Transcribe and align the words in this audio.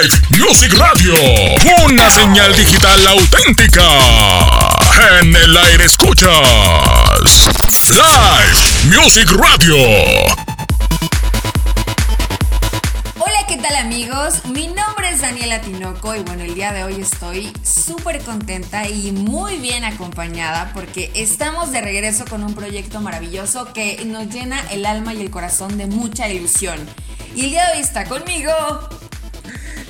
Live 0.00 0.14
Music 0.38 0.72
Radio, 0.78 1.12
una 1.84 2.10
señal 2.10 2.54
digital 2.56 3.06
auténtica. 3.08 3.82
En 5.20 5.36
el 5.36 5.54
aire 5.54 5.84
escuchas 5.84 6.30
Live 7.90 8.96
Music 8.96 9.30
Radio. 9.32 9.76
Hola, 13.18 13.46
¿qué 13.46 13.58
tal 13.58 13.76
amigos? 13.76 14.46
Mi 14.46 14.68
nombre 14.68 15.10
es 15.10 15.20
Daniela 15.20 15.60
Tinoco 15.60 16.14
y 16.14 16.20
bueno, 16.20 16.44
el 16.44 16.54
día 16.54 16.72
de 16.72 16.84
hoy 16.84 17.02
estoy 17.02 17.52
súper 17.62 18.22
contenta 18.22 18.88
y 18.88 19.12
muy 19.12 19.56
bien 19.56 19.84
acompañada 19.84 20.70
porque 20.72 21.10
estamos 21.14 21.70
de 21.70 21.82
regreso 21.82 22.24
con 22.30 22.44
un 22.44 22.54
proyecto 22.54 23.02
maravilloso 23.02 23.74
que 23.74 24.02
nos 24.06 24.28
llena 24.28 24.58
el 24.70 24.86
alma 24.86 25.12
y 25.12 25.20
el 25.20 25.30
corazón 25.30 25.76
de 25.76 25.86
mucha 25.86 26.30
ilusión. 26.30 26.78
Y 27.34 27.44
el 27.44 27.50
día 27.50 27.66
de 27.66 27.76
hoy 27.76 27.80
está 27.80 28.04
conmigo 28.06 28.52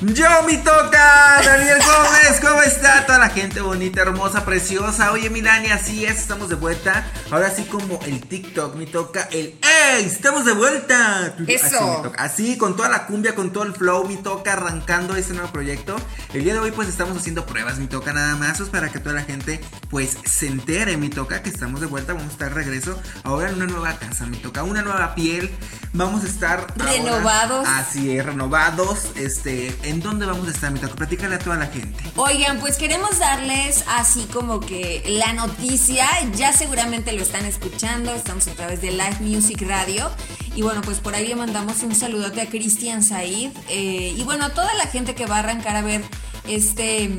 yo, 0.02 0.27
mi 0.48 0.56
toca, 0.56 1.41
Daniel 1.45 1.79
Gómez, 1.79 2.41
¿cómo 2.41 2.60
está 2.62 3.06
toda 3.06 3.20
la 3.20 3.29
gente 3.29 3.60
bonita, 3.60 4.02
hermosa, 4.02 4.45
preciosa? 4.45 5.12
Oye, 5.12 5.30
mi 5.30 5.43
Dani, 5.43 5.69
así 5.69 6.05
es, 6.05 6.19
estamos 6.19 6.48
de 6.48 6.56
vuelta. 6.56 7.06
Ahora 7.30 7.51
sí 7.51 7.65
como 7.65 8.01
el 8.05 8.20
TikTok, 8.20 8.74
mi 8.74 8.87
toca, 8.87 9.29
el 9.30 9.55
¡Ey! 9.62 10.05
¡Estamos 10.05 10.45
de 10.45 10.55
vuelta! 10.55 11.34
Eso. 11.46 12.02
Así, 12.19 12.43
así, 12.43 12.59
con 12.59 12.74
toda 12.77 12.88
la 12.88 13.07
cumbia, 13.07 13.37
con 13.37 13.52
todo 13.52 13.62
el 13.62 13.74
flow, 13.74 14.09
mi 14.09 14.16
toca, 14.16 14.55
arrancando 14.55 15.15
este 15.15 15.34
nuevo 15.34 15.52
proyecto. 15.52 15.95
El 16.34 16.43
día 16.43 16.55
de 16.55 16.59
hoy, 16.59 16.73
pues, 16.73 16.88
estamos 16.88 17.16
haciendo 17.16 17.46
pruebas, 17.46 17.79
mi 17.79 17.87
toca, 17.87 18.12
nada 18.12 18.34
más, 18.34 18.59
pues, 18.59 18.71
para 18.71 18.88
que 18.91 18.98
toda 18.98 19.15
la 19.15 19.23
gente, 19.23 19.60
pues, 19.88 20.16
se 20.24 20.48
entere, 20.48 20.96
mi 20.96 21.10
toca, 21.10 21.43
que 21.43 21.48
estamos 21.48 21.80
de 21.80 21.87
vuelta. 21.87 22.12
Vamos 22.12 22.30
a 22.30 22.32
estar 22.32 22.48
de 22.48 22.55
regreso 22.57 23.01
ahora 23.23 23.51
en 23.51 23.55
una 23.55 23.66
nueva 23.66 23.96
casa, 23.98 24.27
mi 24.27 24.38
toca, 24.38 24.65
una 24.65 24.82
nueva 24.82 25.15
piel. 25.15 25.48
Vamos 25.93 26.24
a 26.24 26.27
estar... 26.27 26.66
Renovados. 26.77 27.69
así 27.69 28.16
es, 28.16 28.24
renovados, 28.27 29.10
este 29.15 29.73
¿En 29.91 29.91
dónde 30.01 30.27
vamos 30.27 30.48
a 30.48 30.51
estar, 30.51 30.70
mi 30.70 30.78
taco? 30.78 30.96
Platícale 30.96 31.37
a 31.37 31.38
toda 31.38 31.56
la 31.56 31.66
gente. 31.66 32.04
Oigan, 32.16 32.60
pues 32.60 32.76
queremos 32.76 33.18
darles 33.18 33.85
así 33.88 34.26
como 34.32 34.60
que 34.60 35.02
la 35.07 35.32
noticia, 35.32 36.07
ya 36.35 36.52
seguramente 36.52 37.12
lo 37.12 37.23
están 37.23 37.45
escuchando, 37.45 38.15
estamos 38.15 38.46
a 38.48 38.52
través 38.52 38.80
de 38.80 38.90
Live 38.90 39.18
Music 39.20 39.63
Radio. 39.66 40.10
Y 40.54 40.63
bueno, 40.63 40.82
pues 40.82 40.98
por 40.98 41.15
ahí 41.15 41.26
le 41.26 41.35
mandamos 41.35 41.82
un 41.82 41.95
saludote 41.95 42.40
a 42.40 42.46
Cristian 42.48 43.02
Said. 43.02 43.51
Eh, 43.68 44.15
y 44.16 44.23
bueno, 44.24 44.46
a 44.46 44.51
toda 44.51 44.73
la 44.74 44.87
gente 44.87 45.15
que 45.15 45.26
va 45.26 45.37
a 45.37 45.38
arrancar 45.40 45.76
a 45.76 45.82
ver 45.82 46.02
este 46.46 47.10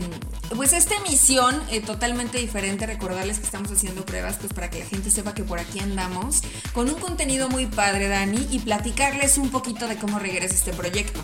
pues 0.55 0.73
esta 0.73 0.95
emisión 0.95 1.59
eh, 1.71 1.81
totalmente 1.81 2.38
diferente, 2.38 2.85
recordarles 2.85 3.39
que 3.39 3.45
estamos 3.45 3.71
haciendo 3.71 4.05
pruebas 4.05 4.38
pues 4.39 4.53
para 4.53 4.69
que 4.69 4.79
la 4.79 4.85
gente 4.85 5.09
sepa 5.09 5.33
que 5.33 5.44
por 5.44 5.59
aquí 5.59 5.79
andamos 5.79 6.41
con 6.73 6.89
un 6.89 6.95
contenido 6.95 7.49
muy 7.49 7.66
padre, 7.66 8.07
Dani, 8.07 8.47
y 8.51 8.59
platicarles 8.59 9.38
un 9.38 9.49
poquito 9.49 9.88
de 9.88 9.95
cómo 9.95 10.19
regresa 10.19 10.53
este 10.53 10.73
proyecto. 10.73 11.19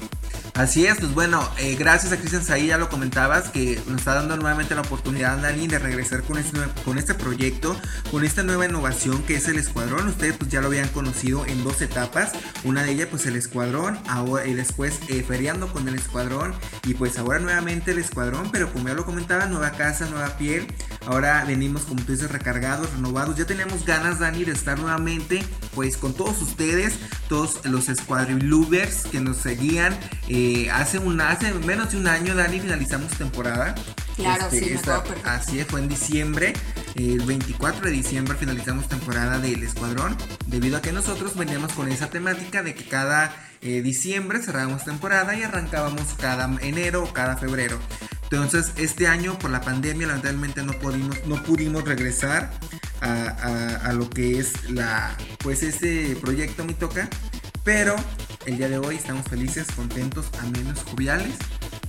Así 0.59 0.85
es, 0.85 0.97
pues 0.97 1.13
bueno, 1.13 1.49
eh, 1.57 1.77
gracias 1.79 2.11
a 2.11 2.17
Cristian 2.17 2.43
Saí, 2.43 2.67
ya 2.67 2.77
lo 2.77 2.89
comentabas, 2.89 3.49
que 3.49 3.81
nos 3.87 3.99
está 3.99 4.15
dando 4.15 4.35
nuevamente 4.35 4.75
la 4.75 4.81
oportunidad, 4.81 5.37
Dani, 5.37 5.69
de 5.69 5.79
regresar 5.79 6.21
con 6.23 6.37
este, 6.37 6.59
con 6.83 6.97
este 6.97 7.13
proyecto, 7.13 7.77
con 8.11 8.25
esta 8.25 8.43
nueva 8.43 8.65
innovación 8.65 9.23
que 9.23 9.35
es 9.35 9.47
el 9.47 9.57
escuadrón. 9.57 10.09
Ustedes 10.09 10.35
pues 10.35 10.51
ya 10.51 10.59
lo 10.59 10.67
habían 10.67 10.89
conocido 10.89 11.45
en 11.45 11.63
dos 11.63 11.81
etapas, 11.81 12.33
una 12.65 12.83
de 12.83 12.91
ellas 12.91 13.07
pues 13.09 13.25
el 13.25 13.37
escuadrón, 13.37 13.99
ahora, 14.09 14.47
y 14.47 14.53
después 14.53 14.99
eh, 15.07 15.23
feriando 15.25 15.71
con 15.71 15.87
el 15.87 15.95
escuadrón, 15.95 16.53
y 16.83 16.93
pues 16.93 17.17
ahora 17.17 17.39
nuevamente 17.39 17.91
el 17.91 17.99
escuadrón, 17.99 18.51
pero 18.51 18.69
como 18.73 18.89
ya 18.89 18.95
lo 18.95 19.05
comentaba, 19.05 19.45
nueva 19.45 19.71
casa, 19.71 20.07
nueva 20.09 20.35
piel, 20.37 20.67
ahora 21.05 21.45
venimos 21.45 21.83
como 21.83 22.03
tú 22.03 22.11
dices 22.11 22.29
recargados, 22.29 22.91
renovados, 22.91 23.37
ya 23.37 23.45
tenemos 23.45 23.85
ganas, 23.85 24.19
Dani, 24.19 24.43
de 24.43 24.51
estar 24.51 24.77
nuevamente 24.77 25.41
pues 25.73 25.95
con 25.95 26.13
todos 26.13 26.41
ustedes, 26.41 26.95
todos 27.29 27.65
los 27.65 27.85
squadrilubers 27.85 29.03
que 29.03 29.21
nos 29.21 29.37
seguían. 29.37 29.97
Eh, 30.27 30.48
hace, 30.71 30.99
un, 30.99 31.19
hace 31.21 31.53
menos 31.53 31.91
de 31.91 31.97
un 31.97 32.07
año, 32.07 32.35
Dani, 32.35 32.59
finalizamos 32.59 33.11
temporada. 33.17 33.75
Claro, 34.15 34.45
este, 34.51 34.77
sí, 34.77 34.89
Así 35.23 35.59
es, 35.59 35.67
fue 35.67 35.79
en 35.79 35.87
diciembre, 35.87 36.53
el 36.95 37.21
24 37.21 37.85
de 37.85 37.91
diciembre 37.91 38.37
finalizamos 38.37 38.87
temporada 38.87 39.39
del 39.39 39.63
Escuadrón, 39.63 40.17
debido 40.47 40.77
a 40.77 40.81
que 40.81 40.91
nosotros 40.91 41.35
veníamos 41.35 41.71
con 41.73 41.89
esa 41.89 42.09
temática 42.09 42.63
de 42.63 42.75
que 42.75 42.83
cada 42.85 43.33
eh, 43.61 43.81
diciembre 43.81 44.41
cerrábamos 44.41 44.83
temporada 44.83 45.35
y 45.35 45.43
arrancábamos 45.43 46.13
cada 46.19 46.49
enero 46.61 47.03
o 47.03 47.13
cada 47.13 47.37
febrero. 47.37 47.79
Entonces, 48.31 48.73
este 48.77 49.07
año 49.07 49.39
por 49.39 49.49
la 49.49 49.61
pandemia, 49.61 50.07
lamentablemente 50.07 50.63
no 50.63 50.73
pudimos, 50.73 51.17
no 51.25 51.41
pudimos 51.43 51.83
regresar 51.83 52.51
a, 53.01 53.91
lo 53.93 54.09
que 54.09 54.39
es 54.39 54.69
la, 54.69 55.15
pues 55.39 55.63
este 55.63 56.15
proyecto 56.15 56.63
Mi 56.63 56.73
Toca. 56.73 57.09
Pero 57.63 57.95
el 58.49 58.57
día 58.57 58.67
de 58.67 58.79
hoy 58.79 58.95
estamos 58.95 59.27
felices, 59.27 59.67
contentos, 59.75 60.25
amenos, 60.41 60.83
joviales 60.89 61.35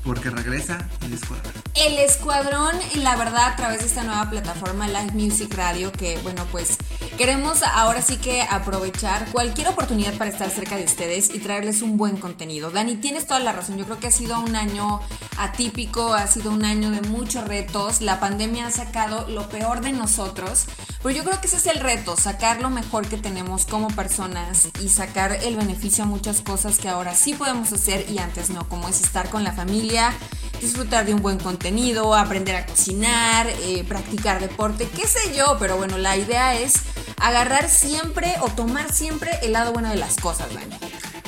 porque 0.04 0.28
regresa 0.28 0.86
el 1.04 1.14
escuadrón. 1.14 1.52
El 1.74 1.98
escuadrón, 1.98 2.74
la 2.96 3.16
verdad, 3.16 3.52
a 3.52 3.56
través 3.56 3.80
de 3.80 3.86
esta 3.86 4.02
nueva 4.02 4.28
plataforma 4.28 4.86
Live 4.86 5.12
Music 5.12 5.54
Radio, 5.54 5.90
que 5.90 6.18
bueno, 6.18 6.46
pues 6.52 6.76
queremos 7.16 7.62
ahora 7.62 8.02
sí 8.02 8.16
que 8.16 8.42
aprovechar 8.42 9.30
cualquier 9.30 9.68
oportunidad 9.68 10.14
para 10.14 10.30
estar 10.30 10.50
cerca 10.50 10.76
de 10.76 10.84
ustedes 10.84 11.34
y 11.34 11.38
traerles 11.38 11.82
un 11.82 11.96
buen 11.96 12.16
contenido. 12.16 12.70
Dani, 12.70 12.96
tienes 12.96 13.26
toda 13.26 13.40
la 13.40 13.52
razón. 13.52 13.76
Yo 13.76 13.84
creo 13.84 13.98
que 13.98 14.06
ha 14.06 14.12
sido 14.12 14.40
un 14.40 14.56
año 14.56 15.00
atípico, 15.38 16.14
ha 16.14 16.26
sido 16.26 16.50
un 16.50 16.64
año 16.64 16.90
de 16.90 17.02
muchos 17.02 17.46
retos. 17.46 18.00
La 18.00 18.20
pandemia 18.20 18.66
ha 18.66 18.70
sacado 18.70 19.28
lo 19.28 19.48
peor 19.48 19.80
de 19.80 19.92
nosotros, 19.92 20.66
pero 21.02 21.14
yo 21.14 21.24
creo 21.24 21.40
que 21.40 21.46
ese 21.46 21.56
es 21.56 21.66
el 21.66 21.80
reto, 21.80 22.16
sacar 22.16 22.60
lo 22.60 22.70
mejor 22.70 23.06
que 23.06 23.16
tenemos 23.16 23.66
como 23.66 23.88
personas 23.88 24.68
y 24.80 24.88
sacar 24.88 25.32
el 25.42 25.56
beneficio 25.56 26.04
a 26.04 26.06
muchas 26.06 26.40
cosas 26.40 26.78
que 26.78 26.88
ahora 26.88 27.14
sí 27.14 27.34
podemos 27.34 27.72
hacer 27.72 28.08
y 28.10 28.18
antes 28.18 28.50
no, 28.50 28.68
como 28.68 28.88
es 28.88 29.00
estar 29.02 29.28
con 29.30 29.44
la 29.44 29.52
familia 29.52 30.12
disfrutar 30.60 31.06
de 31.06 31.14
un 31.14 31.22
buen 31.22 31.38
contenido, 31.38 32.14
aprender 32.14 32.54
a 32.56 32.66
cocinar, 32.66 33.46
eh, 33.48 33.84
practicar 33.88 34.40
deporte, 34.40 34.88
qué 34.94 35.06
sé 35.06 35.34
yo, 35.34 35.56
pero 35.58 35.76
bueno, 35.76 35.98
la 35.98 36.16
idea 36.16 36.58
es 36.58 36.74
agarrar 37.20 37.68
siempre 37.68 38.34
o 38.40 38.48
tomar 38.48 38.92
siempre 38.92 39.30
el 39.42 39.52
lado 39.52 39.72
bueno 39.72 39.90
de 39.90 39.96
las 39.96 40.16
cosas, 40.16 40.52
Dani. 40.52 40.76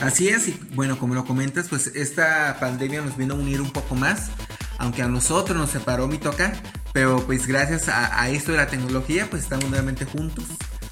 Así 0.00 0.28
es, 0.28 0.48
y 0.48 0.58
bueno, 0.74 0.98
como 0.98 1.14
lo 1.14 1.24
comentas, 1.24 1.68
pues 1.68 1.88
esta 1.88 2.56
pandemia 2.58 3.02
nos 3.02 3.16
vino 3.16 3.34
a 3.34 3.36
unir 3.36 3.60
un 3.60 3.70
poco 3.70 3.94
más, 3.94 4.30
aunque 4.78 5.02
a 5.02 5.08
nosotros 5.08 5.56
nos 5.56 5.70
separó 5.70 6.08
mi 6.08 6.18
toca, 6.18 6.52
pero 6.92 7.24
pues 7.24 7.46
gracias 7.46 7.88
a, 7.88 8.20
a 8.20 8.28
esto 8.30 8.52
de 8.52 8.58
la 8.58 8.66
tecnología, 8.66 9.28
pues 9.30 9.44
estamos 9.44 9.68
nuevamente 9.68 10.04
juntos 10.04 10.44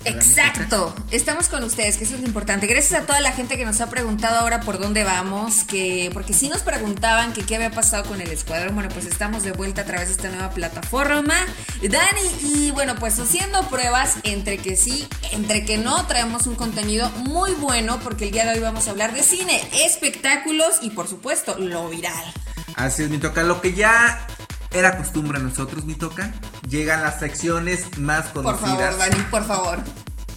Exacto, 0.05 0.95
estamos 1.11 1.49
con 1.49 1.63
ustedes, 1.63 1.99
que 1.99 2.05
eso 2.05 2.15
es 2.15 2.23
lo 2.23 2.27
importante. 2.27 2.67
Gracias 2.67 3.03
a 3.03 3.05
toda 3.05 3.21
la 3.21 3.33
gente 3.33 3.59
que 3.59 3.67
nos 3.67 3.83
ha 3.83 3.91
preguntado 3.91 4.39
ahora 4.39 4.61
por 4.61 4.79
dónde 4.79 5.05
vamos, 5.05 5.65
que 5.65 6.11
porque 6.15 6.33
si 6.33 6.49
nos 6.49 6.63
preguntaban 6.63 7.35
que 7.35 7.43
qué 7.43 7.57
había 7.57 7.71
pasado 7.71 8.05
con 8.05 8.21
el 8.21 8.31
escuadrón, 8.31 8.75
bueno, 8.75 8.89
pues 8.91 9.05
estamos 9.05 9.43
de 9.43 9.53
vuelta 9.53 9.83
a 9.83 9.85
través 9.85 10.09
de 10.09 10.15
esta 10.15 10.31
nueva 10.31 10.51
plataforma. 10.51 11.35
Dani, 11.83 12.21
y 12.41 12.71
bueno, 12.71 12.95
pues 12.99 13.19
haciendo 13.19 13.69
pruebas 13.69 14.17
entre 14.23 14.57
que 14.57 14.75
sí, 14.75 15.07
entre 15.33 15.67
que 15.67 15.77
no, 15.77 16.07
traemos 16.07 16.47
un 16.47 16.55
contenido 16.55 17.11
muy 17.11 17.53
bueno 17.53 18.01
porque 18.03 18.25
el 18.25 18.31
día 18.31 18.47
de 18.47 18.53
hoy 18.53 18.61
vamos 18.61 18.89
a 18.89 18.93
hablar 18.93 19.13
de 19.13 19.23
cine, 19.23 19.61
espectáculos 19.85 20.79
y 20.81 20.91
por 20.91 21.09
supuesto 21.09 21.59
lo 21.59 21.91
viral. 21.91 22.25
Así 22.75 23.03
es, 23.03 23.11
me 23.11 23.19
toca 23.19 23.43
lo 23.43 23.61
que 23.61 23.75
ya 23.75 24.27
era 24.73 24.97
costumbre 24.97 25.39
a 25.39 25.43
nosotros, 25.43 25.85
mi 25.85 25.95
toca. 25.95 26.33
Llegan 26.69 27.03
las 27.03 27.19
secciones 27.19 27.99
más 27.99 28.27
conocidas. 28.29 28.61
Por 28.61 28.79
favor, 28.79 28.99
Dani, 28.99 29.23
por 29.31 29.45
favor. 29.45 29.79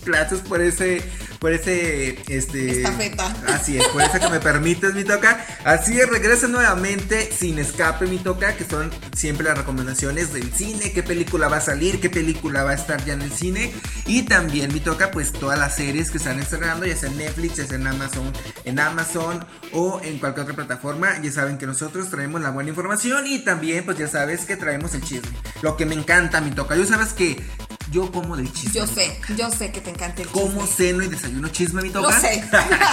Gracias 0.05 0.41
por 0.41 0.61
ese 0.61 1.01
por 1.39 1.51
ese 1.51 2.17
este 2.29 2.71
estafeta. 2.71 3.35
Así 3.47 3.77
es, 3.77 3.85
por 3.89 4.01
eso 4.01 4.17
que 4.17 4.29
me 4.29 4.39
permites 4.39 4.93
mi 4.93 5.03
toca. 5.03 5.45
Así 5.65 5.99
es, 5.99 6.09
regresa 6.09 6.47
nuevamente 6.47 7.29
sin 7.31 7.59
escape 7.59 8.07
mi 8.07 8.17
toca, 8.17 8.55
que 8.55 8.63
son 8.63 8.89
siempre 9.13 9.45
las 9.45 9.57
recomendaciones 9.57 10.31
del 10.31 10.53
cine, 10.53 10.93
qué 10.93 11.03
película 11.03 11.49
va 11.49 11.57
a 11.57 11.61
salir, 11.61 11.99
qué 11.99 12.09
película 12.09 12.63
va 12.63 12.71
a 12.71 12.75
estar 12.75 13.03
ya 13.03 13.13
en 13.13 13.23
el 13.23 13.31
cine 13.31 13.73
y 14.05 14.23
también 14.23 14.73
mi 14.73 14.79
toca 14.79 15.11
pues 15.11 15.33
todas 15.33 15.59
las 15.59 15.75
series 15.75 16.11
que 16.11 16.17
están 16.17 16.39
estrenando, 16.39 16.85
ya 16.85 16.95
sea 16.95 17.09
en 17.09 17.17
Netflix, 17.17 17.57
ya 17.57 17.65
sea 17.65 17.75
en 17.75 17.87
Amazon, 17.87 18.31
en 18.63 18.79
Amazon 18.79 19.45
o 19.73 19.99
en 20.01 20.19
cualquier 20.19 20.43
otra 20.43 20.55
plataforma. 20.55 21.21
Ya 21.21 21.31
saben 21.31 21.57
que 21.57 21.65
nosotros 21.65 22.09
traemos 22.09 22.41
la 22.41 22.51
buena 22.51 22.69
información 22.69 23.27
y 23.27 23.39
también 23.39 23.83
pues 23.83 23.97
ya 23.97 24.07
sabes 24.07 24.45
que 24.45 24.55
traemos 24.55 24.93
el 24.93 25.01
chisme. 25.01 25.29
Lo 25.61 25.75
que 25.75 25.85
me 25.85 25.95
encanta 25.95 26.39
mi 26.39 26.51
toca. 26.51 26.77
Yo 26.77 26.85
sabes 26.85 27.13
que 27.13 27.43
yo 27.93 28.11
como 28.11 28.35
del 28.35 28.51
chisme. 28.51 28.73
Yo 28.73 28.87
sé, 28.87 29.19
yo 29.37 29.49
sé 29.51 29.71
que 29.71 29.79
te 29.79 29.91
encanta 29.91 30.23
el 30.23 30.27
chisme. 30.27 30.41
Como 30.41 30.65
ceno 30.65 31.03
y 31.03 31.07
desayuno 31.07 31.47
chisme, 31.49 31.81
mi 31.83 31.91
toca. 31.91 32.13
Lo 32.13 32.19
sé. 32.19 32.43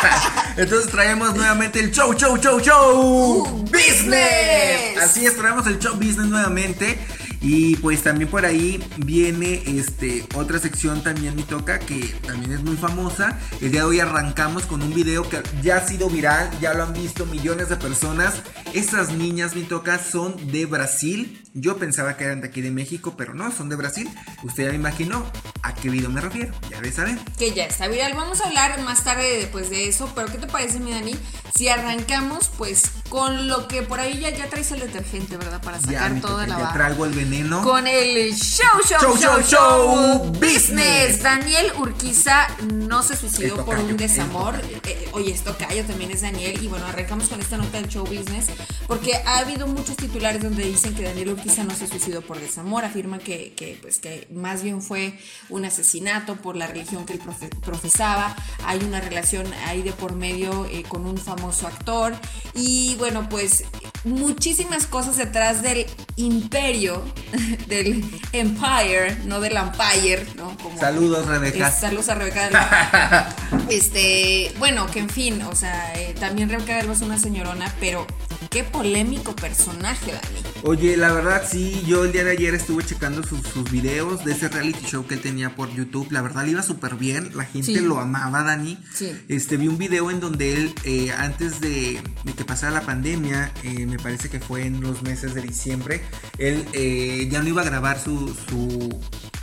Entonces 0.59 0.91
traemos 0.91 1.35
nuevamente 1.35 1.81
el 1.81 1.91
show, 1.91 2.13
show, 2.15 2.37
show, 2.37 2.61
show. 2.61 3.43
Uh, 3.43 3.65
business. 3.65 4.99
Así 5.03 5.25
es, 5.27 5.37
traemos 5.37 5.67
el 5.67 5.79
show 5.79 5.95
business 5.95 6.27
nuevamente. 6.27 6.99
Y 7.43 7.77
pues 7.77 8.03
también 8.03 8.29
por 8.29 8.45
ahí 8.45 8.85
viene 8.99 9.63
este 9.65 10.27
otra 10.35 10.59
sección 10.59 11.03
también 11.03 11.35
mi 11.35 11.43
toca 11.43 11.79
que 11.79 12.15
también 12.27 12.53
es 12.53 12.63
muy 12.63 12.77
famosa. 12.77 13.39
El 13.63 13.73
día 13.73 13.81
de 13.81 13.87
hoy 13.87 14.01
arrancamos 14.01 14.67
con 14.67 14.83
un 14.83 14.93
video 14.93 15.27
que 15.29 15.43
ya 15.63 15.79
ha 15.79 15.87
sido 15.87 16.11
viral, 16.11 16.51
ya 16.61 16.75
lo 16.75 16.83
han 16.83 16.93
visto 16.93 17.25
millones 17.25 17.71
de 17.71 17.77
personas. 17.77 18.43
Estas 18.75 19.13
niñas 19.13 19.57
mi 19.57 19.63
toca 19.63 19.99
son 19.99 20.53
de 20.53 20.67
Brasil. 20.67 21.43
Yo 21.53 21.79
pensaba 21.79 22.17
que 22.17 22.25
eran 22.25 22.41
de 22.41 22.47
aquí 22.49 22.61
de 22.61 22.71
México, 22.71 23.15
pero 23.19 23.35
no, 23.35 23.51
son 23.51 23.69
de 23.69 23.75
Brasil. 23.75 24.09
Usted 24.45 24.65
ya 24.65 24.69
me 24.71 24.77
imaginó. 24.77 25.25
¿A 25.63 25.75
qué 25.75 25.91
video 25.91 26.09
me 26.09 26.21
refiero? 26.21 26.55
Ya 26.71 26.81
de 26.81 26.93
saber. 26.93 27.19
Que 27.39 27.53
ya 27.53 27.65
está 27.65 27.89
viral. 27.89 28.15
Vamos 28.15 28.41
a 28.41 28.47
hablar 28.47 28.81
más 28.83 29.03
tarde 29.03 29.39
después 29.39 29.69
de 29.69 29.89
eso. 29.89 30.11
Pero 30.15 30.29
¿qué 30.31 30.39
te 30.39 30.47
parece, 30.47 30.79
mi 30.79 30.93
Dani? 30.93 31.15
Si 31.55 31.69
arrancamos, 31.69 32.51
pues, 32.57 32.85
con 33.09 33.49
lo 33.49 33.67
que 33.67 33.83
por 33.83 33.99
ahí 33.99 34.21
ya, 34.21 34.31
ya 34.31 34.49
traes 34.49 34.71
el 34.71 34.81
detergente, 34.81 35.37
¿verdad? 35.37 35.61
Para 35.61 35.81
sacar 35.81 36.21
ya, 36.21 36.37
de 36.37 36.47
la 36.47 36.59
Ya 36.59 36.73
traigo 36.73 37.05
el 37.05 37.13
veneno. 37.13 37.63
Con 37.63 37.87
el 37.89 38.33
show, 38.37 38.67
show, 38.89 38.99
Show, 39.01 39.17
show, 39.19 39.41
show, 39.41 39.43
show, 39.43 40.33
business. 40.35 40.69
business. 40.69 41.23
Daniel 41.23 41.73
Urquiza 41.79 42.47
no 42.75 43.03
se 43.03 43.17
suicidó 43.17 43.65
por 43.65 43.77
un 43.77 43.97
desamor. 43.97 44.55
el 44.55 44.81
Eh, 44.85 45.09
oye, 45.13 45.33
esto 45.33 45.57
callo 45.59 45.85
también 45.85 46.13
es 46.13 46.23
Daniel. 46.23 46.63
Y 46.63 46.69
bueno, 46.69 46.87
arrancamos 46.87 47.29
con 47.29 47.41
esta 47.41 47.57
nota 47.57 47.79
del 47.81 47.89
show 47.89 48.05
business. 48.07 48.47
Porque 48.87 49.17
ha 49.27 49.39
habido 49.39 49.67
muchos 49.67 49.97
titulares 49.97 50.43
donde 50.43 50.63
dicen 50.63 50.95
que 50.95 51.03
Daniel 51.03 51.31
Urquiza 51.31 51.40
no 51.45 51.75
se 51.75 51.87
suicidó 51.87 52.23
por 52.23 52.39
desamor. 52.41 52.85
Afirman 52.85 53.21
que, 53.21 53.53
que, 53.55 53.79
pues, 53.81 53.99
que 53.99 54.27
más 54.33 54.63
bien 54.63 54.83
fue 54.83 55.19
un 55.49 55.65
asesinato 55.65 56.37
por 56.37 56.57
la 56.57 56.67
religión 56.67 57.07
que 57.07 57.15
él 57.15 57.21
profe- 57.21 57.55
profesaba. 57.61 58.35
Hay 58.65 58.79
una 58.81 59.01
relación 59.01 59.47
ahí 59.67 59.83
de 59.83 59.93
por 59.93 60.15
medio 60.15 60.67
eh, 60.67 60.83
con 60.89 61.07
un 61.07 61.19
famoso 61.19 61.67
actor. 61.67 62.15
Y 62.55 62.95
bueno, 62.97 63.29
pues 63.29 63.65
muchísimas 64.05 64.87
cosas 64.87 65.17
detrás 65.17 65.63
del 65.63 65.87
imperio, 66.17 67.03
del 67.69 68.05
empire, 68.33 69.17
no 69.27 69.41
del 69.41 69.57
empire, 69.57 70.27
¿no? 70.37 70.57
Como- 70.59 70.79
Saludos, 70.79 71.27
Rebeca. 71.27 71.69
Es- 71.69 71.81
saludos 71.81 72.09
a 72.09 72.15
Rebeca. 72.15 73.35
Este, 73.71 74.53
bueno, 74.59 74.87
que 74.91 74.99
en 74.99 75.09
fin, 75.09 75.43
o 75.43 75.55
sea, 75.55 75.93
eh, 75.95 76.15
también 76.19 76.49
Rebeca 76.49 76.77
del 76.77 76.87
Mar 76.89 76.97
es 76.97 77.03
una 77.03 77.19
señorona, 77.19 77.73
pero 77.79 78.05
qué 78.51 78.65
polémico 78.65 79.37
personaje, 79.37 80.11
Dani. 80.13 80.41
Oye, 80.65 80.97
la 80.97 81.13
verdad 81.13 81.43
sí, 81.49 81.81
yo 81.87 82.05
el 82.05 82.11
día 82.13 82.25
de 82.25 82.33
ayer 82.33 82.53
estuve 82.55 82.85
checando 82.85 83.23
sus, 83.23 83.47
sus 83.47 83.71
videos 83.71 84.25
de 84.25 84.33
ese 84.33 84.49
reality 84.49 84.85
show 84.87 85.07
que 85.07 85.15
él 85.15 85.21
tenía 85.21 85.55
por 85.55 85.73
YouTube. 85.73 86.09
La 86.11 86.21
verdad 86.21 86.45
le 86.45 86.51
iba 86.53 86.63
súper 86.63 86.97
bien, 86.97 87.31
la 87.37 87.45
gente 87.45 87.75
Sí. 87.75 87.81
lo 87.81 88.01
amaba, 88.01 88.43
Dani. 88.43 88.77
Sí. 88.93 89.13
Este, 89.29 89.57
vi 89.57 89.69
un 89.69 89.79
video 89.79 90.11
en 90.11 90.19
donde 90.19 90.55
él, 90.55 90.75
eh, 90.85 91.13
antes 91.17 91.61
de, 91.61 92.03
de 92.25 92.33
que 92.33 92.45
pasara 92.45 92.73
la 92.73 92.81
pandemia, 92.83 93.53
eh, 93.63 93.87
me 93.91 93.99
parece 93.99 94.29
que 94.29 94.41
fue 94.41 94.67
en 94.67 94.81
los 94.81 95.03
meses 95.03 95.35
de 95.35 95.43
diciembre, 95.43 96.03
él 96.39 96.67
eh, 96.73 97.29
ya 97.31 97.43
no 97.43 97.49
iba 97.49 97.63
a 97.63 97.65
grabar 97.65 97.99
su, 97.99 98.35
su... 98.49 99.01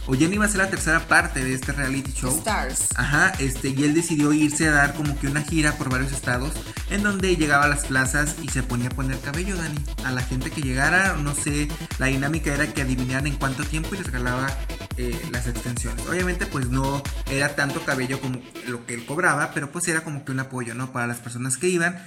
O 0.10 0.16
ya 0.16 0.30
no 0.30 0.36
iba 0.36 0.46
a 0.46 0.48
ser 0.48 0.60
la 0.60 0.70
tercera 0.70 1.06
parte 1.06 1.44
de 1.44 1.54
este 1.54 1.74
reality 1.74 2.14
show. 2.14 2.36
Stars. 2.38 2.88
Ajá, 2.96 3.34
este, 3.40 3.70
y 3.70 3.84
él 3.84 3.94
decidió 3.94 4.32
irse 4.32 4.70
a 4.70 4.72
dar 4.72 4.94
como 4.94 5.20
que 5.20 5.28
una 5.28 5.42
gira 5.42 5.74
por 5.74 5.90
varios 5.90 6.14
estados 6.14 6.54
en 6.90 7.04
donde 7.04 7.36
llegaba 7.36 7.66
a 7.66 7.68
las 7.68 7.86
plazas 7.86 8.36
y 8.42 8.48
se 8.48 8.64
ponía 8.64 8.88
a 8.88 8.92
poner 8.92 9.20
cabello, 9.20 9.58
Dani. 9.58 9.78
A 10.06 10.12
la 10.12 10.22
gente 10.22 10.50
que 10.50 10.62
llegara, 10.62 11.18
no 11.18 11.36
sé, 11.36 11.68
la 12.00 12.06
dinámica 12.06 12.54
era 12.54 12.74
que 12.74 12.84
adivinaran 12.84 13.28
en 13.28 13.36
cuánto 13.36 13.66
tiempo 13.66 13.96
y 13.96 13.98
les 13.98 14.08
regalaba 14.08 14.48
eh, 14.96 15.20
las 15.32 15.48
extensiones. 15.48 16.06
Obviamente, 16.08 16.46
pues 16.46 16.70
no 16.70 17.04
era 17.30 17.56
tanto 17.56 17.84
cabello 17.84 18.22
como 18.22 18.42
lo 18.68 18.86
que 18.86 18.94
él 18.94 19.06
cobraba, 19.06 19.52
pero 19.54 19.72
pues 19.72 19.88
era 19.90 20.02
como 20.02 20.24
que 20.24 20.32
un 20.32 20.40
apoyo, 20.40 20.74
¿no? 20.74 20.92
Para 20.94 21.08
las 21.08 21.18
personas 21.18 21.58
que 21.58 21.68
iban. 21.68 21.98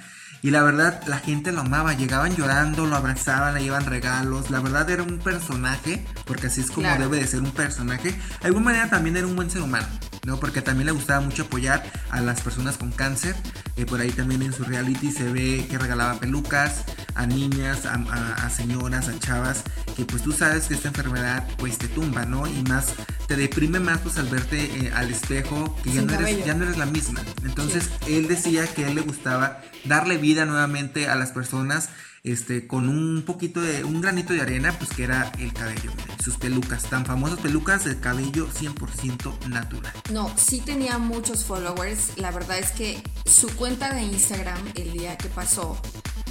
Y 0.43 0.51
la 0.51 0.63
verdad, 0.63 1.03
la 1.07 1.19
gente 1.19 1.53
lo 1.53 1.61
amaba, 1.61 1.93
llegaban 1.93 2.35
llorando, 2.35 2.87
lo 2.87 2.97
abrazaban, 2.97 3.55
le 3.55 3.63
llevaban 3.63 3.87
regalos. 3.87 4.51
La 4.51 4.61
verdad 4.61 4.89
era 4.89 5.03
un 5.03 5.19
personaje, 5.19 6.05
porque 6.25 6.47
así 6.47 6.63
es 6.63 6.69
como 6.71 6.87
Claro. 6.89 7.03
debe 7.05 7.19
de 7.19 7.27
ser 7.27 7.41
un 7.41 7.51
personaje. 7.51 8.13
De 8.13 8.47
alguna 8.47 8.65
manera 8.67 8.89
también 8.89 9.17
era 9.19 9.27
un 9.27 9.37
buen 9.37 9.51
ser 9.51 9.61
humano, 9.63 9.87
¿no? 10.25 10.39
Porque 10.39 10.63
también 10.63 10.87
le 10.87 10.93
gustaba 10.93 11.21
mucho 11.21 11.45
apoyar 11.45 11.83
a 12.11 12.21
las 12.21 12.41
personas 12.41 12.77
con 12.77 12.91
cáncer. 12.93 13.35
Eh, 13.77 13.87
por 13.87 14.01
ahí 14.01 14.11
también 14.11 14.43
en 14.43 14.53
su 14.53 14.65
reality 14.65 15.11
se 15.13 15.31
ve 15.31 15.67
que 15.71 15.79
regalaba 15.79 16.19
pelucas 16.21 16.85
a 17.15 17.27
niñas, 17.27 17.87
a, 17.87 17.95
a- 17.95 18.47
a 18.47 18.51
señoras, 18.51 19.09
a 19.09 19.19
chavas, 19.19 19.63
que 19.97 20.05
pues 20.05 20.23
tú 20.23 20.33
sabes 20.33 20.65
que 20.67 20.75
esta 20.75 20.89
enfermedad 20.89 21.47
pues 21.59 21.79
te 21.79 21.89
tumba, 21.89 22.25
¿no? 22.27 22.47
Y 22.47 22.63
más, 22.65 22.95
te 23.27 23.37
deprime 23.37 23.81
más 23.81 23.99
pues 24.01 24.19
al 24.19 24.29
verte 24.29 24.65
eh, 24.87 24.93
al 24.95 25.11
espejo, 25.11 25.77
que 25.83 25.93
ya 25.93 26.03
no, 26.03 26.13
eres, 26.15 26.45
ya 26.45 26.55
no 26.55 26.65
eres 26.65 26.77
la 26.79 26.87
misma. 26.87 27.21
Entonces 27.45 27.89
él 28.07 28.29
decía 28.29 28.67
que 28.67 28.85
a 28.85 28.89
él 28.89 28.97
le 28.97 29.01
gustaba 29.03 29.61
darle 29.85 30.19
vida 30.19 30.45
nuevamente 30.45 31.09
a 31.09 31.15
las 31.15 31.31
personas 31.33 31.89
este, 32.23 32.67
con 32.67 32.89
un 32.89 33.23
poquito 33.23 33.61
de, 33.61 33.85
un 33.85 34.01
granito 34.01 34.33
de 34.33 34.41
arena, 34.41 34.73
pues 34.79 34.91
que 34.91 35.05
era 35.05 35.33
el 35.39 35.53
cabello, 35.53 35.91
sus 36.23 36.37
pelucas, 36.37 36.85
tan 36.85 37.07
famosas 37.07 37.39
pelucas 37.41 37.85
de 37.85 37.99
cabello 37.99 38.49
100% 38.49 39.49
natural. 39.49 39.93
No, 40.13 40.33
sí 40.37 40.61
tenía 40.61 40.99
muchos 40.99 41.45
followers. 41.45 42.17
La 42.17 42.31
verdad 42.31 42.59
es 42.59 42.73
que 42.73 43.03
su 43.25 43.49
cuenta 43.57 43.95
de 43.95 44.03
Instagram, 44.03 44.59
el 44.75 44.93
día 44.93 45.17
que 45.17 45.29
pasó 45.29 45.81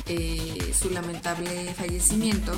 eh, 0.05 0.73
su 0.79 0.89
lamentable 0.89 1.73
fallecimiento, 1.73 2.53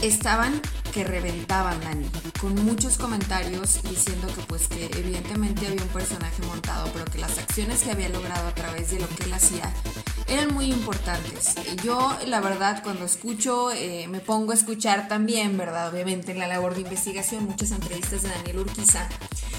estaban 0.00 0.60
que 0.92 1.04
reventaban 1.04 1.78
Dani, 1.80 2.10
con 2.40 2.54
muchos 2.64 2.96
comentarios 2.96 3.80
diciendo 3.82 4.26
que 4.34 4.42
pues 4.42 4.66
que 4.66 4.86
evidentemente 4.86 5.66
había 5.66 5.82
un 5.82 5.88
personaje 5.88 6.42
montado, 6.46 6.90
pero 6.92 7.04
que 7.04 7.18
las 7.18 7.38
acciones 7.38 7.82
que 7.82 7.92
había 7.92 8.08
logrado 8.08 8.48
a 8.48 8.54
través 8.54 8.90
de 8.90 8.98
lo 8.98 9.08
que 9.08 9.24
él 9.24 9.32
hacía 9.32 9.72
eran 10.30 10.54
muy 10.54 10.66
importantes. 10.66 11.54
Yo 11.84 12.16
la 12.26 12.40
verdad 12.40 12.82
cuando 12.82 13.04
escucho, 13.04 13.70
eh, 13.72 14.06
me 14.08 14.20
pongo 14.20 14.52
a 14.52 14.54
escuchar 14.54 15.08
también, 15.08 15.58
¿verdad? 15.58 15.92
Obviamente 15.92 16.32
en 16.32 16.38
la 16.38 16.46
labor 16.46 16.74
de 16.74 16.82
investigación, 16.82 17.44
muchas 17.44 17.72
entrevistas 17.72 18.22
de 18.22 18.28
Daniel 18.30 18.60
Urquiza, 18.60 19.08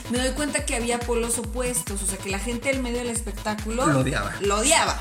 me 0.09 0.17
doy 0.17 0.31
cuenta 0.31 0.65
que 0.65 0.75
había 0.75 0.99
polos 0.99 1.37
opuestos, 1.37 2.01
o 2.01 2.05
sea 2.05 2.17
que 2.17 2.29
la 2.29 2.39
gente 2.39 2.69
del 2.69 2.81
medio 2.81 2.99
del 2.99 3.09
espectáculo 3.09 3.85
Lo 3.87 3.99
odiaba. 3.99 4.33
Lo 4.41 4.59
odiaba. 4.59 4.97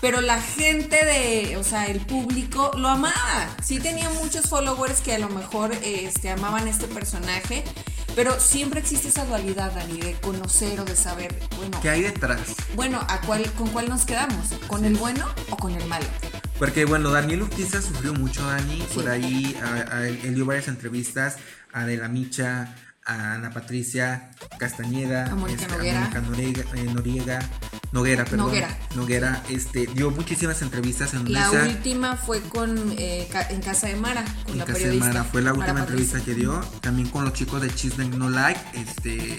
Pero 0.00 0.20
la 0.20 0.40
gente 0.40 1.02
de, 1.04 1.56
o 1.56 1.64
sea, 1.64 1.86
el 1.86 2.00
público 2.00 2.72
lo 2.76 2.88
amaba. 2.88 3.48
Sí 3.62 3.80
tenía 3.80 4.10
muchos 4.10 4.46
followers 4.48 5.00
que 5.00 5.14
a 5.14 5.18
lo 5.18 5.30
mejor 5.30 5.72
este, 5.82 6.30
amaban 6.30 6.68
este 6.68 6.86
personaje, 6.88 7.64
pero 8.14 8.38
siempre 8.40 8.80
existe 8.80 9.08
esa 9.08 9.24
dualidad, 9.24 9.72
Dani, 9.74 9.98
de 10.00 10.14
conocer 10.20 10.80
o 10.80 10.84
de 10.84 10.96
saber, 10.96 11.34
bueno, 11.56 11.80
¿Qué 11.80 11.90
hay 11.90 12.02
detrás? 12.02 12.40
bueno, 12.74 13.00
¿a 13.08 13.20
cuál, 13.22 13.44
¿con 13.52 13.68
cuál 13.68 13.88
nos 13.88 14.04
quedamos? 14.04 14.48
¿Con 14.66 14.84
el 14.84 14.94
bueno 14.96 15.26
o 15.50 15.56
con 15.56 15.72
el 15.74 15.86
malo? 15.86 16.06
Porque 16.58 16.84
bueno, 16.84 17.10
Daniel 17.10 17.42
Urquiza 17.42 17.82
sufrió 17.82 18.14
mucho, 18.14 18.46
Dani. 18.46 18.78
Sí. 18.80 18.86
Por 18.94 19.08
ahí 19.08 19.56
a- 19.62 19.96
a 19.96 20.06
él, 20.08 20.20
él 20.24 20.34
dio 20.36 20.46
varias 20.46 20.68
entrevistas 20.68 21.36
a 21.72 21.84
De 21.84 21.96
la 21.96 22.08
Micha, 22.08 22.74
a 23.06 23.34
Ana 23.34 23.50
Patricia 23.50 24.30
Castañeda, 24.58 25.26
A 25.26 25.34
Mónica 25.34 25.62
este, 25.62 25.76
Noguera. 25.76 26.20
Noriega, 26.20 26.64
eh, 26.74 26.84
Noriega, 26.84 27.50
Noguera, 27.92 28.24
perdón. 28.24 28.46
Noguera. 28.46 28.78
Noguera, 28.96 29.42
este, 29.50 29.86
dio 29.88 30.10
muchísimas 30.10 30.62
entrevistas 30.62 31.12
en 31.14 31.30
La 31.32 31.48
Luisa. 31.48 31.64
última 31.66 32.16
fue 32.16 32.40
con 32.42 32.94
eh, 32.98 33.28
en 33.50 33.60
Casa 33.60 33.88
de 33.88 33.96
Mara, 33.96 34.24
con 34.44 34.52
en 34.52 34.58
la 34.58 34.64
Casa 34.64 34.78
de 34.78 34.84
periodista. 34.84 35.08
Mara, 35.12 35.24
fue 35.24 35.42
la 35.42 35.52
Mara 35.52 35.58
última 35.60 35.80
Patricia. 35.86 36.18
entrevista 36.18 36.24
que 36.24 36.34
dio. 36.34 36.60
También 36.80 37.08
con 37.10 37.24
los 37.24 37.34
chicos 37.34 37.60
de 37.60 37.72
Chisme 37.74 38.06
No 38.08 38.30
Like, 38.30 38.60
este, 38.74 39.38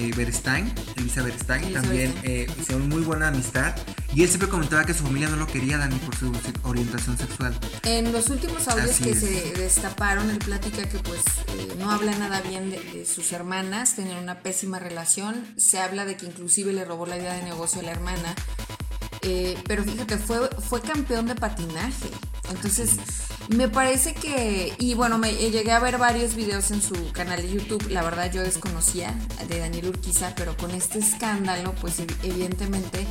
eh, 0.00 0.12
Berestain, 0.16 0.72
Elisa 0.96 1.22
Berestain. 1.22 1.64
Elisa 1.64 1.80
también 1.82 2.14
eh, 2.22 2.46
hicieron 2.60 2.88
muy 2.88 3.02
buena 3.02 3.28
amistad. 3.28 3.74
Y 4.14 4.22
él 4.22 4.28
siempre 4.28 4.48
comentaba 4.48 4.84
que 4.84 4.94
su 4.94 5.04
familia 5.04 5.28
no 5.28 5.36
lo 5.36 5.46
quería, 5.46 5.78
Dani, 5.78 5.96
por 5.98 6.16
su 6.16 6.32
orientación 6.64 7.16
sexual. 7.16 7.58
En 7.84 8.12
los 8.12 8.28
últimos 8.28 8.66
audios 8.68 8.90
Así 8.90 9.04
que 9.04 9.10
es. 9.10 9.20
se 9.20 9.52
destaparon, 9.56 10.30
él 10.30 10.38
platica 10.38 10.88
que 10.88 10.98
pues 10.98 11.20
eh, 11.48 11.74
no 11.78 11.90
habla 11.90 12.16
nada 12.18 12.40
bien 12.40 12.70
de, 12.70 12.80
de 12.80 13.06
sus 13.06 13.30
hermanas, 13.32 13.94
tenían 13.94 14.18
una 14.18 14.40
pésima 14.40 14.78
relación, 14.78 15.46
se 15.56 15.78
habla 15.78 16.04
de 16.06 16.16
que 16.16 16.26
inclusive 16.26 16.72
le 16.72 16.84
robó 16.84 17.06
la 17.06 17.18
idea 17.18 17.34
de 17.34 17.42
negocio 17.42 17.80
a 17.80 17.84
la 17.84 17.92
hermana, 17.92 18.34
Eh, 19.22 19.58
pero 19.68 19.84
fíjate, 19.84 20.16
fue, 20.16 20.48
fue 20.68 20.80
campeón 20.80 21.26
de 21.26 21.34
patinaje, 21.34 22.08
entonces 22.50 22.96
me 23.56 23.68
parece 23.68 24.14
que, 24.14 24.72
y 24.78 24.94
bueno, 24.94 25.18
me 25.18 25.30
eh, 25.30 25.50
llegué 25.50 25.72
a 25.72 25.80
ver 25.80 25.98
varios 25.98 26.34
videos 26.34 26.70
en 26.70 26.80
su 26.82 26.94
canal 27.12 27.42
de 27.42 27.50
YouTube, 27.50 27.88
la 27.90 28.02
verdad 28.02 28.30
yo 28.32 28.42
desconocía 28.42 29.14
de 29.48 29.58
Daniel 29.58 29.88
Urquiza, 29.88 30.34
pero 30.36 30.56
con 30.56 30.70
este 30.70 30.98
escándalo, 31.00 31.74
pues 31.80 32.00
ev- 32.00 32.14
evidentemente 32.22 33.06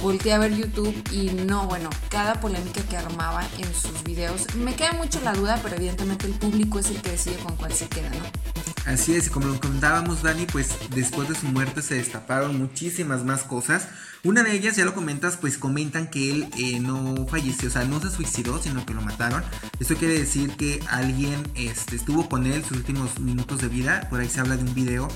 volteé 0.00 0.32
a 0.32 0.38
ver 0.38 0.54
YouTube 0.56 0.94
y 1.12 1.30
no, 1.44 1.66
bueno, 1.66 1.90
cada 2.08 2.40
polémica 2.40 2.80
que 2.82 2.96
armaba 2.96 3.46
en 3.58 3.74
sus 3.74 4.02
videos, 4.04 4.54
me 4.54 4.74
queda 4.74 4.92
mucho 4.92 5.20
la 5.22 5.32
duda, 5.32 5.58
pero 5.62 5.76
evidentemente 5.76 6.26
el 6.26 6.32
público 6.34 6.78
es 6.78 6.86
el 6.90 7.02
que 7.02 7.10
decide 7.10 7.36
con 7.36 7.56
cuál 7.56 7.72
se 7.72 7.86
queda, 7.88 8.08
¿no? 8.10 8.69
Así 8.90 9.14
es, 9.14 9.28
y 9.28 9.30
como 9.30 9.46
lo 9.46 9.60
comentábamos, 9.60 10.22
Dani, 10.22 10.46
pues 10.46 10.70
después 10.92 11.28
de 11.28 11.36
su 11.36 11.46
muerte 11.46 11.80
se 11.80 11.94
destaparon 11.94 12.58
muchísimas 12.58 13.24
más 13.24 13.44
cosas. 13.44 13.86
Una 14.24 14.42
de 14.42 14.52
ellas, 14.52 14.74
ya 14.74 14.84
lo 14.84 14.94
comentas, 14.94 15.36
pues 15.36 15.58
comentan 15.58 16.10
que 16.10 16.32
él 16.32 16.48
eh, 16.58 16.80
no 16.80 17.24
falleció, 17.28 17.68
o 17.68 17.72
sea, 17.72 17.84
no 17.84 18.00
se 18.00 18.10
suicidó, 18.10 18.60
sino 18.60 18.84
que 18.84 18.92
lo 18.92 19.00
mataron. 19.00 19.44
Esto 19.78 19.94
quiere 19.94 20.18
decir 20.18 20.56
que 20.56 20.80
alguien 20.88 21.40
este, 21.54 21.94
estuvo 21.94 22.28
con 22.28 22.46
él 22.46 22.64
sus 22.64 22.78
últimos 22.78 23.20
minutos 23.20 23.60
de 23.60 23.68
vida. 23.68 24.08
Por 24.10 24.18
ahí 24.18 24.28
se 24.28 24.40
habla 24.40 24.56
de 24.56 24.64
un 24.64 24.74
video 24.74 25.06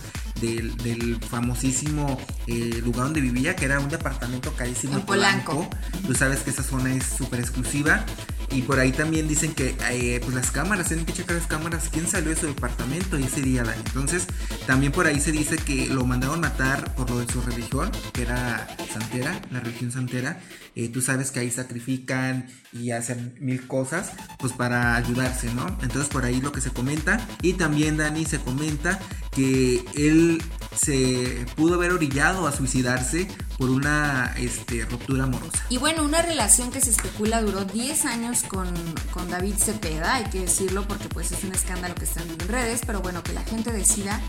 del, 0.40 0.76
del 0.76 1.21
famosísimo 1.21 2.16
eh, 2.47 2.81
lugar 2.85 3.07
donde 3.07 3.23
vivía, 3.23 3.57
que 3.57 3.64
era 3.64 3.81
un 3.81 3.88
departamento 3.88 4.52
carísimo 4.54 4.99
En 4.99 5.02
Polanco. 5.04 5.69
Tú 6.07 6.14
sabes 6.14 6.40
que 6.40 6.50
esa 6.50 6.62
zona 6.62 6.95
es 6.95 7.04
súper 7.04 7.40
exclusiva. 7.40 8.07
Y 8.51 8.63
por 8.63 8.79
ahí 8.79 8.93
también 8.93 9.27
dicen 9.29 9.55
que 9.55 9.75
eh, 9.91 10.21
pues 10.23 10.35
las 10.35 10.51
cámaras, 10.51 10.89
tienen 10.89 11.07
que 11.07 11.13
checar 11.13 11.37
las 11.37 11.47
cámaras, 11.47 11.89
quién 11.91 12.07
salió 12.07 12.31
de 12.31 12.37
su 12.37 12.47
departamento 12.47 13.17
ese 13.17 13.43
día. 13.43 13.65
Entonces, 13.87 14.27
también 14.67 14.93
por 14.93 15.07
ahí 15.07 15.21
se 15.21 15.33
dice 15.33 15.57
que 15.57 15.87
lo 15.87 16.05
mandaron 16.05 16.41
matar 16.41 16.95
por 16.95 17.11
lo 17.11 17.19
de 17.19 17.33
su 17.33 17.41
religión, 17.41 17.91
que 18.13 18.23
era 18.23 18.67
santera, 18.93 19.41
la 19.51 19.61
religión 19.61 19.91
santera. 19.91 20.41
Eh, 20.76 20.88
tú 20.88 21.00
sabes 21.00 21.31
que 21.31 21.40
ahí 21.40 21.50
sacrifican 21.50 22.49
y 22.73 22.90
hacen 22.90 23.35
mil 23.40 23.66
cosas, 23.66 24.12
pues 24.38 24.52
para 24.52 24.97
ayudarse, 24.97 25.52
¿no? 25.54 25.66
Entonces 25.83 26.09
por 26.09 26.25
ahí 26.25 26.40
lo 26.40 26.52
que 26.52 26.61
se 26.61 26.71
comenta. 26.71 27.26
Y 27.43 27.54
también 27.54 27.97
Dani 27.97 28.25
se 28.25 28.40
comenta 28.40 28.99
que 29.31 29.85
él 29.97 30.43
se 30.76 31.47
pudo 31.57 31.75
haber 31.75 31.93
orillado 31.93 32.47
a 32.47 32.52
suicidarse 32.52 33.28
por 33.59 33.71
una 33.71 34.35
este, 34.37 34.85
ruptura 34.85 35.25
amorosa. 35.25 35.64
Y 35.69 35.78
bueno, 35.78 36.04
una 36.04 36.23
relación 36.23 36.73
que 36.73 36.81
se 36.81 36.90
especula 36.90 37.40
duró 37.43 37.64
10 37.64 38.04
años 38.07 38.43
con, 38.43 38.69
con 39.12 39.31
David 39.31 39.54
Cepeda, 39.57 40.14
hay 40.16 40.25
que 40.25 40.40
decirlo 40.40 40.87
porque 40.88 41.09
pues 41.09 41.31
es 41.33 41.45
un 41.45 41.52
escándalo 41.52 41.95
que 41.95 42.04
está 42.04 42.23
en 42.23 42.38
redes, 42.49 42.81
pero 42.85 43.00
bueno, 43.00 43.23
que 43.23 43.33
la 43.33 43.45
gente 43.45 43.73
decida 43.73 44.21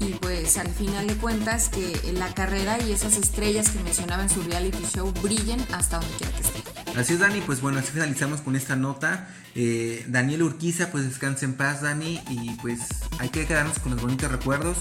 y 0.00 0.14
pues 0.14 0.56
al 0.58 0.68
final 0.68 1.06
de 1.06 1.14
cuentas 1.14 1.68
que 1.68 2.12
la 2.14 2.34
carrera 2.34 2.82
y 2.82 2.92
esas 2.92 3.16
estrellas 3.16 3.70
que 3.70 3.78
mencionaba 3.80 4.22
en 4.22 4.30
su 4.30 4.42
reality 4.42 4.82
show 4.92 5.12
brillen 5.22 5.60
hasta 5.72 5.98
donde 5.98 6.16
quiera 6.16 6.32
que 6.32 6.42
esté. 6.42 6.98
Así 6.98 7.12
es 7.12 7.20
Dani, 7.20 7.40
pues 7.42 7.60
bueno, 7.60 7.78
así 7.78 7.92
finalizamos 7.92 8.40
con 8.40 8.56
esta 8.56 8.74
nota. 8.74 9.28
Eh, 9.54 10.04
Daniel 10.08 10.42
Urquiza, 10.42 10.90
pues 10.90 11.04
descanse 11.04 11.44
en 11.44 11.54
paz 11.54 11.82
Dani 11.82 12.20
y 12.30 12.50
pues 12.62 12.80
hay 13.18 13.28
que 13.28 13.46
quedarnos 13.46 13.78
con 13.78 13.92
los 13.92 14.00
bonitos 14.00 14.30
recuerdos. 14.30 14.78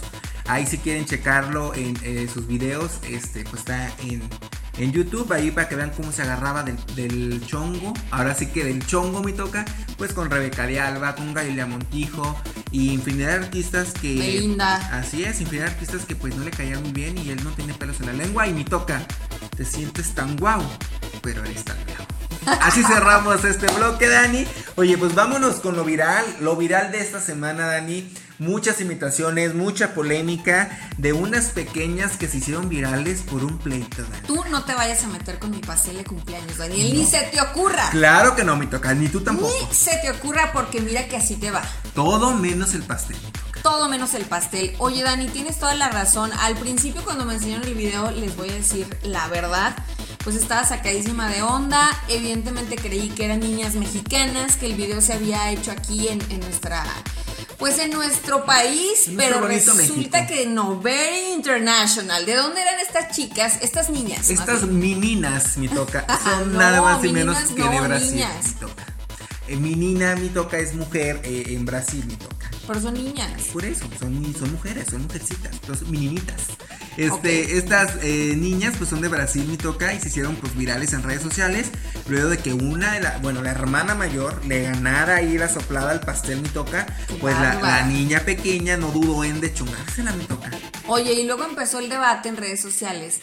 Ahí 0.48 0.66
si 0.66 0.78
quieren 0.80 1.06
checarlo 1.06 1.76
en 1.76 1.96
eh, 2.02 2.28
sus 2.34 2.48
videos, 2.48 3.00
este 3.04 3.44
pues 3.44 3.60
está 3.60 3.92
en, 4.00 4.22
en 4.80 4.94
YouTube, 4.94 5.32
ahí 5.34 5.52
para 5.52 5.68
que 5.68 5.76
vean 5.76 5.92
cómo 5.92 6.12
se 6.12 6.22
agarraba 6.22 6.64
del, 6.64 7.46
chongo. 7.46 7.94
Ahora 8.12 8.34
sí 8.34 8.48
que 8.48 8.64
del 8.64 8.86
chongo 8.86 9.22
me 9.22 9.34
toca, 9.34 9.66
pues 9.98 10.14
con 10.14 10.30
Rebeca 10.30 10.66
de 10.66 10.80
Alba, 10.80 11.16
con 11.16 11.34
Galilea 11.34 11.66
Montijo 11.66 12.40
y 12.72 12.94
infinidad 12.94 13.40
de 13.40 13.46
artistas 13.46 13.94
que... 13.94 14.16
linda. 14.16 14.76
Así 14.98 15.24
es, 15.24 15.42
infinidad 15.42 15.66
de 15.66 15.72
artistas 15.72 16.06
que 16.06 16.16
pues 16.16 16.36
no 16.36 16.44
le 16.44 16.52
caían 16.52 16.82
muy 16.82 16.94
bien 16.94 17.18
y 17.18 17.30
él 17.30 17.44
no 17.44 17.52
tiene 17.52 17.74
pelos 17.74 18.00
en 18.00 18.08
la 18.08 18.14
lengua 18.14 18.48
y 18.48 18.54
me 18.54 18.64
toca. 18.64 19.06
Te 19.56 19.66
sientes 19.66 20.16
tan 20.16 20.38
guau, 20.38 20.62
pero 21.22 21.44
eres 21.44 21.66
tan 21.66 21.78
guau. 21.86 22.58
Así 22.62 22.82
cerramos 22.84 23.44
este 23.44 23.68
bloque, 23.74 24.08
Dani. 24.08 24.46
Oye, 24.76 24.98
pues 24.98 25.14
vámonos 25.14 25.56
con 25.56 25.76
lo 25.76 25.84
viral. 25.84 26.26
Lo 26.40 26.56
viral 26.56 26.92
de 26.92 27.02
esta 27.02 27.20
semana, 27.20 27.66
Dani 27.66 28.10
muchas 28.40 28.82
imitaciones, 28.82 29.54
mucha 29.54 29.94
polémica 29.94 30.92
de 30.98 31.14
unas 31.14 31.48
pequeñas 31.50 32.18
que 32.18 32.28
se 32.28 32.38
hicieron 32.38 32.70
virales 32.70 33.22
por 33.22 33.44
un 33.44 33.58
pleito. 33.58 34.04
Tú 34.26 34.44
no 34.50 34.64
te 34.64 34.74
vayas 34.74 35.04
a 35.04 35.08
meter 35.08 35.38
con 35.40 35.52
mi 35.52 35.60
pastel 35.60 35.98
de 35.98 36.06
cumpleaños, 36.06 36.58
Daniel, 36.58 36.94
ni 36.94 37.06
se 37.06 37.20
te 37.32 37.42
ocurra. 37.42 37.90
Claro 37.92 38.36
que 38.36 38.44
no, 38.44 38.56
me 38.56 38.66
toca, 38.68 38.94
ni 38.94 39.10
tú 39.10 39.22
tampoco. 39.22 39.54
Ni 39.54 39.76
se 39.76 39.98
te 39.98 40.10
ocurra 40.10 40.52
porque 40.54 40.82
mira 40.82 41.08
que 41.08 41.18
así 41.18 41.36
te 41.36 41.52
va. 41.52 41.62
Todo 41.94 42.34
menos 42.34 42.74
el 42.74 42.84
pastel. 42.84 43.18
Todo 43.62 43.90
menos 43.90 44.14
el 44.14 44.24
pastel. 44.24 44.74
Oye, 44.80 45.04
Dani, 45.04 45.28
tienes 45.28 45.60
toda 45.60 45.76
la 45.76 45.90
razón. 45.90 46.32
Al 46.40 46.56
principio 46.56 47.04
cuando 47.04 47.26
me 47.26 47.34
enseñaron 47.34 47.68
el 47.68 47.76
video, 47.76 48.10
les 48.12 48.36
voy 48.38 48.50
a 48.50 48.54
decir 48.54 48.88
la 49.04 49.28
verdad 49.28 49.76
pues 50.24 50.36
estaba 50.36 50.66
sacadísima 50.66 51.30
de 51.30 51.42
onda. 51.42 51.90
Evidentemente 52.08 52.76
creí 52.76 53.10
que 53.10 53.26
eran 53.26 53.40
niñas 53.40 53.76
mexicanas, 53.76 54.58
que 54.58 54.66
el 54.66 54.76
video 54.76 55.02
se 55.02 55.14
había 55.14 55.50
hecho 55.52 55.72
aquí 55.72 56.10
en, 56.10 56.22
en 56.30 56.42
nuestra 56.42 56.84
pues 57.60 57.78
en 57.78 57.92
nuestro 57.92 58.46
país, 58.46 59.12
pero 59.18 59.42
resulta 59.42 60.26
que 60.26 60.46
no, 60.46 60.80
very 60.80 61.34
international. 61.34 62.26
¿De 62.26 62.36
dónde 62.36 62.62
eran 62.62 62.80
estas 62.80 63.14
chicas, 63.14 63.60
estas 63.62 63.90
niñas? 63.90 64.30
Estas 64.30 64.64
meninas, 64.64 65.58
mi 65.58 65.68
toca, 65.68 66.06
son 66.24 66.54
nada 66.54 66.82
más 66.82 67.04
y 67.04 67.10
menos 67.10 67.38
que 67.56 67.62
de 67.62 67.82
Brasil, 67.82 68.26
mi 68.46 68.54
toca. 68.54 68.86
Eh, 69.50 69.58
mi 69.58 69.76
nina, 69.76 70.16
mi 70.16 70.30
toca, 70.30 70.58
es 70.58 70.74
mujer 70.74 71.20
eh, 71.24 71.44
en 71.48 71.66
Brasil, 71.66 72.04
mi 72.08 72.16
toca. 72.16 72.50
Pero 72.66 72.82
son 72.82 72.94
niñas. 72.94 73.32
Por 73.52 73.66
eso, 73.66 73.86
son, 74.00 74.34
son 74.38 74.52
mujeres, 74.54 74.88
son 74.90 75.04
mujercitas, 75.04 75.56
son 75.66 75.92
meninitas. 75.92 76.44
Este, 76.98 77.58
Estas 77.58 77.98
eh, 78.02 78.36
niñas 78.38 78.76
pues 78.78 78.90
son 78.90 79.02
de 79.02 79.08
Brasil, 79.08 79.46
mi 79.48 79.58
toca, 79.58 79.94
y 79.94 80.00
se 80.00 80.10
hicieron 80.10 80.36
pues 80.36 80.56
virales 80.56 80.94
en 80.94 81.04
redes 81.04 81.22
sociales. 81.22 81.70
Luego 82.08 82.30
de 82.30 82.38
que 82.38 82.54
una 82.54 82.94
de 82.94 83.02
la, 83.02 83.18
bueno, 83.20 83.42
la 83.42 83.52
hermana 83.52 83.96
mayor 83.96 84.46
le 84.46 84.64
ganara 84.64 85.18
ahí 85.18 85.38
la 85.38 85.50
soplada 85.50 85.92
al 85.92 86.02
pastel, 86.02 86.42
mi 86.42 86.50
toca, 86.50 86.86
pues 87.22 87.36
la, 87.40 87.86
niña 87.86 88.20
pequeña 88.22 88.78
no 88.78 88.92
dudó 88.92 89.24
en 89.24 89.42
dechongársela, 89.42 90.12
mi 90.14 90.26
toca. 90.26 90.52
Oye, 90.88 91.14
y 91.14 91.26
luego 91.26 91.46
empezó 91.46 91.80
el 91.80 91.90
debate 91.90 92.30
en 92.30 92.38
redes 92.38 92.62
sociales 92.62 93.20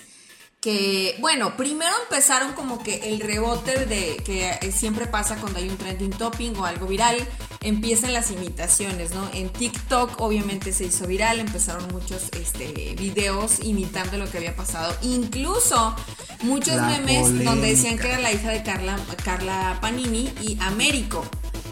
que, 0.61 1.17
bueno, 1.21 1.57
primero 1.57 1.93
empezaron 2.05 2.53
como 2.55 2.83
que 2.83 3.11
el 3.11 3.21
rebote 3.21 3.87
de 3.87 4.17
que 4.25 4.73
siempre 4.73 5.07
pasa 5.07 5.37
cuando 5.37 5.59
hay 5.59 5.69
un 5.69 5.77
trending 5.77 6.11
topping 6.11 6.57
o 6.57 6.65
algo 6.65 6.87
viral, 6.87 7.17
empiezan 7.63 8.13
las 8.13 8.31
imitaciones, 8.31 9.15
¿no? 9.15 9.29
En 9.33 9.51
TikTok 9.51 10.21
obviamente 10.21 10.73
se 10.73 10.87
hizo 10.87 11.07
viral, 11.07 11.41
empezaron 11.41 11.87
muchos 11.93 12.31
este, 12.33 12.95
videos 12.99 13.61
imitando 13.61 14.19
lo 14.19 14.29
que 14.31 14.39
había 14.39 14.57
pasado, 14.57 14.97
incluso 15.03 15.95
muchos 16.43 16.81
memes 16.83 17.45
donde 17.45 17.69
decían 17.69 17.99
que 17.99 18.09
era 18.09 18.19
la 18.19 18.33
hija 18.33 18.51
de 18.51 18.63
Carla, 18.63 18.99
Carla 19.25 19.79
Panini 19.81 20.33
y 20.43 20.59
Américo 20.61 21.25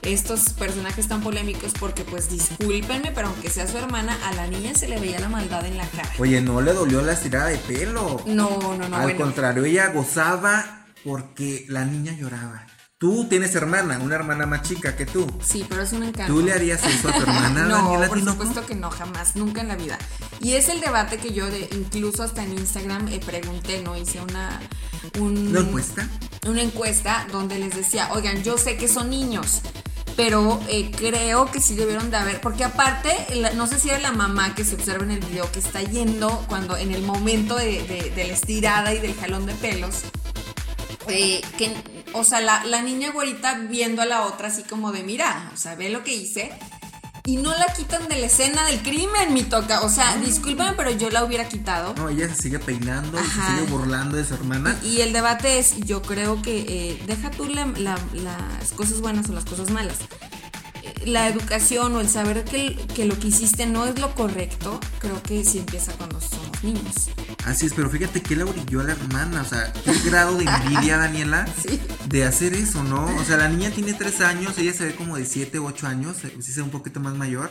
estos 0.04 0.50
personajes 0.50 1.08
tan 1.08 1.22
polémicos 1.22 1.72
porque 1.78 2.04
pues 2.04 2.28
discúlpenme, 2.30 3.12
pero 3.14 3.28
aunque 3.28 3.50
sea 3.50 3.66
su 3.66 3.78
hermana, 3.78 4.18
a 4.26 4.32
la 4.34 4.46
niña 4.46 4.74
se 4.74 4.88
le 4.88 4.98
veía 5.00 5.18
la 5.20 5.28
maldad 5.28 5.64
en 5.66 5.76
la 5.76 5.86
cara. 5.86 6.10
Oye, 6.18 6.40
no 6.40 6.60
le 6.60 6.72
dolió 6.72 7.02
la 7.02 7.12
estirada 7.12 7.48
de 7.48 7.58
pelo. 7.58 8.20
No, 8.26 8.76
no, 8.76 8.88
no. 8.88 8.96
Al 8.96 9.16
contrario, 9.16 9.64
ella 9.64 9.88
gozaba 9.88 10.86
porque 11.04 11.64
la 11.68 11.84
niña 11.84 12.12
lloraba. 12.12 12.66
Tú 12.96 13.26
tienes 13.28 13.54
hermana, 13.54 13.98
una 13.98 14.14
hermana 14.14 14.46
más 14.46 14.62
chica 14.62 14.96
que 14.96 15.04
tú. 15.04 15.26
Sí, 15.44 15.66
pero 15.68 15.82
es 15.82 15.92
un 15.92 16.04
encanto. 16.04 16.32
¿Tú 16.32 16.40
le 16.40 16.52
harías 16.52 16.82
eso 16.86 17.08
a 17.08 17.12
tu 17.12 17.20
hermana? 17.20 17.64
no, 17.66 18.00
por 18.08 18.24
supuesto 18.24 18.64
que 18.64 18.74
no, 18.74 18.90
jamás, 18.90 19.36
nunca 19.36 19.60
en 19.60 19.68
la 19.68 19.76
vida. 19.76 19.98
Y 20.40 20.52
es 20.52 20.68
el 20.68 20.80
debate 20.80 21.18
que 21.18 21.34
yo, 21.34 21.44
de, 21.46 21.68
incluso 21.72 22.22
hasta 22.22 22.44
en 22.44 22.52
Instagram, 22.52 23.08
eh, 23.08 23.20
pregunté, 23.24 23.82
¿no? 23.82 23.96
Hice 23.96 24.20
una... 24.20 24.60
¿Una 25.18 25.60
encuesta? 25.60 26.08
Una 26.46 26.62
encuesta 26.62 27.26
donde 27.30 27.58
les 27.58 27.76
decía, 27.76 28.08
oigan, 28.12 28.42
yo 28.42 28.56
sé 28.56 28.76
que 28.78 28.88
son 28.88 29.10
niños, 29.10 29.60
pero 30.16 30.60
eh, 30.68 30.90
creo 30.90 31.50
que 31.50 31.60
sí 31.60 31.74
debieron 31.74 32.10
de 32.10 32.16
haber, 32.16 32.40
porque 32.40 32.64
aparte, 32.64 33.10
no 33.54 33.66
sé 33.66 33.80
si 33.80 33.90
era 33.90 33.98
la 33.98 34.12
mamá 34.12 34.54
que 34.54 34.64
se 34.64 34.74
observa 34.74 35.04
en 35.04 35.10
el 35.10 35.20
video 35.20 35.50
que 35.50 35.58
está 35.58 35.82
yendo 35.82 36.44
cuando 36.48 36.76
en 36.76 36.92
el 36.92 37.02
momento 37.02 37.56
de, 37.56 38.12
la 38.16 38.22
estirada 38.22 38.94
y 38.94 38.98
del 38.98 39.14
jalón 39.14 39.46
de 39.46 39.54
pelos, 39.54 40.02
eh, 41.08 41.42
que, 41.58 41.74
o 42.12 42.24
sea, 42.24 42.40
la, 42.40 42.64
la 42.64 42.82
niña 42.82 43.10
güerita 43.10 43.58
viendo 43.68 44.02
a 44.02 44.06
la 44.06 44.22
otra 44.22 44.48
así 44.48 44.62
como 44.62 44.92
de, 44.92 45.02
mira, 45.02 45.50
o 45.52 45.56
sea, 45.56 45.74
ve 45.74 45.90
lo 45.90 46.04
que 46.04 46.14
hice, 46.14 46.52
y 47.26 47.38
no 47.38 47.50
la 47.56 47.66
quitan 47.74 48.06
de 48.08 48.18
la 48.18 48.26
escena 48.26 48.66
del 48.66 48.82
crimen, 48.82 49.32
mi 49.32 49.42
toca. 49.44 49.80
O 49.80 49.88
sea, 49.88 50.16
discúlpame, 50.18 50.76
pero 50.76 50.90
yo 50.90 51.08
la 51.10 51.24
hubiera 51.24 51.48
quitado. 51.48 51.94
No, 51.94 52.10
ella 52.10 52.28
se 52.28 52.42
sigue 52.42 52.58
peinando, 52.58 53.18
se 53.18 53.24
sigue 53.24 53.70
burlando 53.70 54.16
de 54.16 54.24
su 54.24 54.34
hermana. 54.34 54.78
Y, 54.82 55.00
el 55.00 55.14
debate 55.14 55.58
es, 55.58 55.78
yo 55.80 56.02
creo 56.02 56.42
que 56.42 56.66
eh, 56.68 57.02
deja 57.06 57.30
tú 57.30 57.46
las 57.46 58.72
cosas 58.76 59.00
buenas 59.00 59.28
o 59.30 59.32
las 59.32 59.44
cosas 59.44 59.70
malas 59.70 59.98
la 61.06 61.28
educación 61.28 61.94
o 61.96 62.00
el 62.00 62.08
saber 62.08 62.44
que, 62.44 62.76
que, 62.94 63.04
lo 63.04 63.18
que 63.18 63.28
hiciste 63.28 63.66
no 63.66 63.84
es 63.84 63.98
lo 63.98 64.14
correcto, 64.14 64.80
creo 64.98 65.22
que 65.22 65.44
sí 65.44 65.58
empieza 65.58 65.92
cuando 65.92 66.20
somos 66.20 66.62
niños. 66.62 67.10
Así 67.44 67.66
es, 67.66 67.74
pero 67.74 67.90
fíjate 67.90 68.22
que 68.22 68.36
la 68.36 68.46
orilló 68.46 68.80
a 68.80 68.84
la 68.84 68.92
hermana, 68.92 69.42
o 69.42 69.44
sea, 69.44 69.70
qué 69.84 69.92
grado 70.08 70.38
de 70.38 70.44
envidia, 70.44 70.96
Daniela, 70.96 71.46
de 72.08 72.24
hacer 72.24 72.54
eso, 72.54 72.82
¿no? 72.82 73.04
O 73.16 73.24
sea, 73.24 73.36
la 73.36 73.48
niña 73.48 73.70
tiene 73.70 73.92
tres 73.92 74.22
años, 74.22 74.56
ella 74.58 74.72
se 74.72 74.86
ve 74.86 74.94
como 74.94 75.16
de 75.16 75.26
siete 75.26 75.58
u 75.60 75.66
ocho 75.66 75.86
años, 75.86 76.16
si 76.40 76.50
es 76.50 76.56
un 76.58 76.70
poquito 76.70 77.00
más 77.00 77.14
mayor 77.14 77.50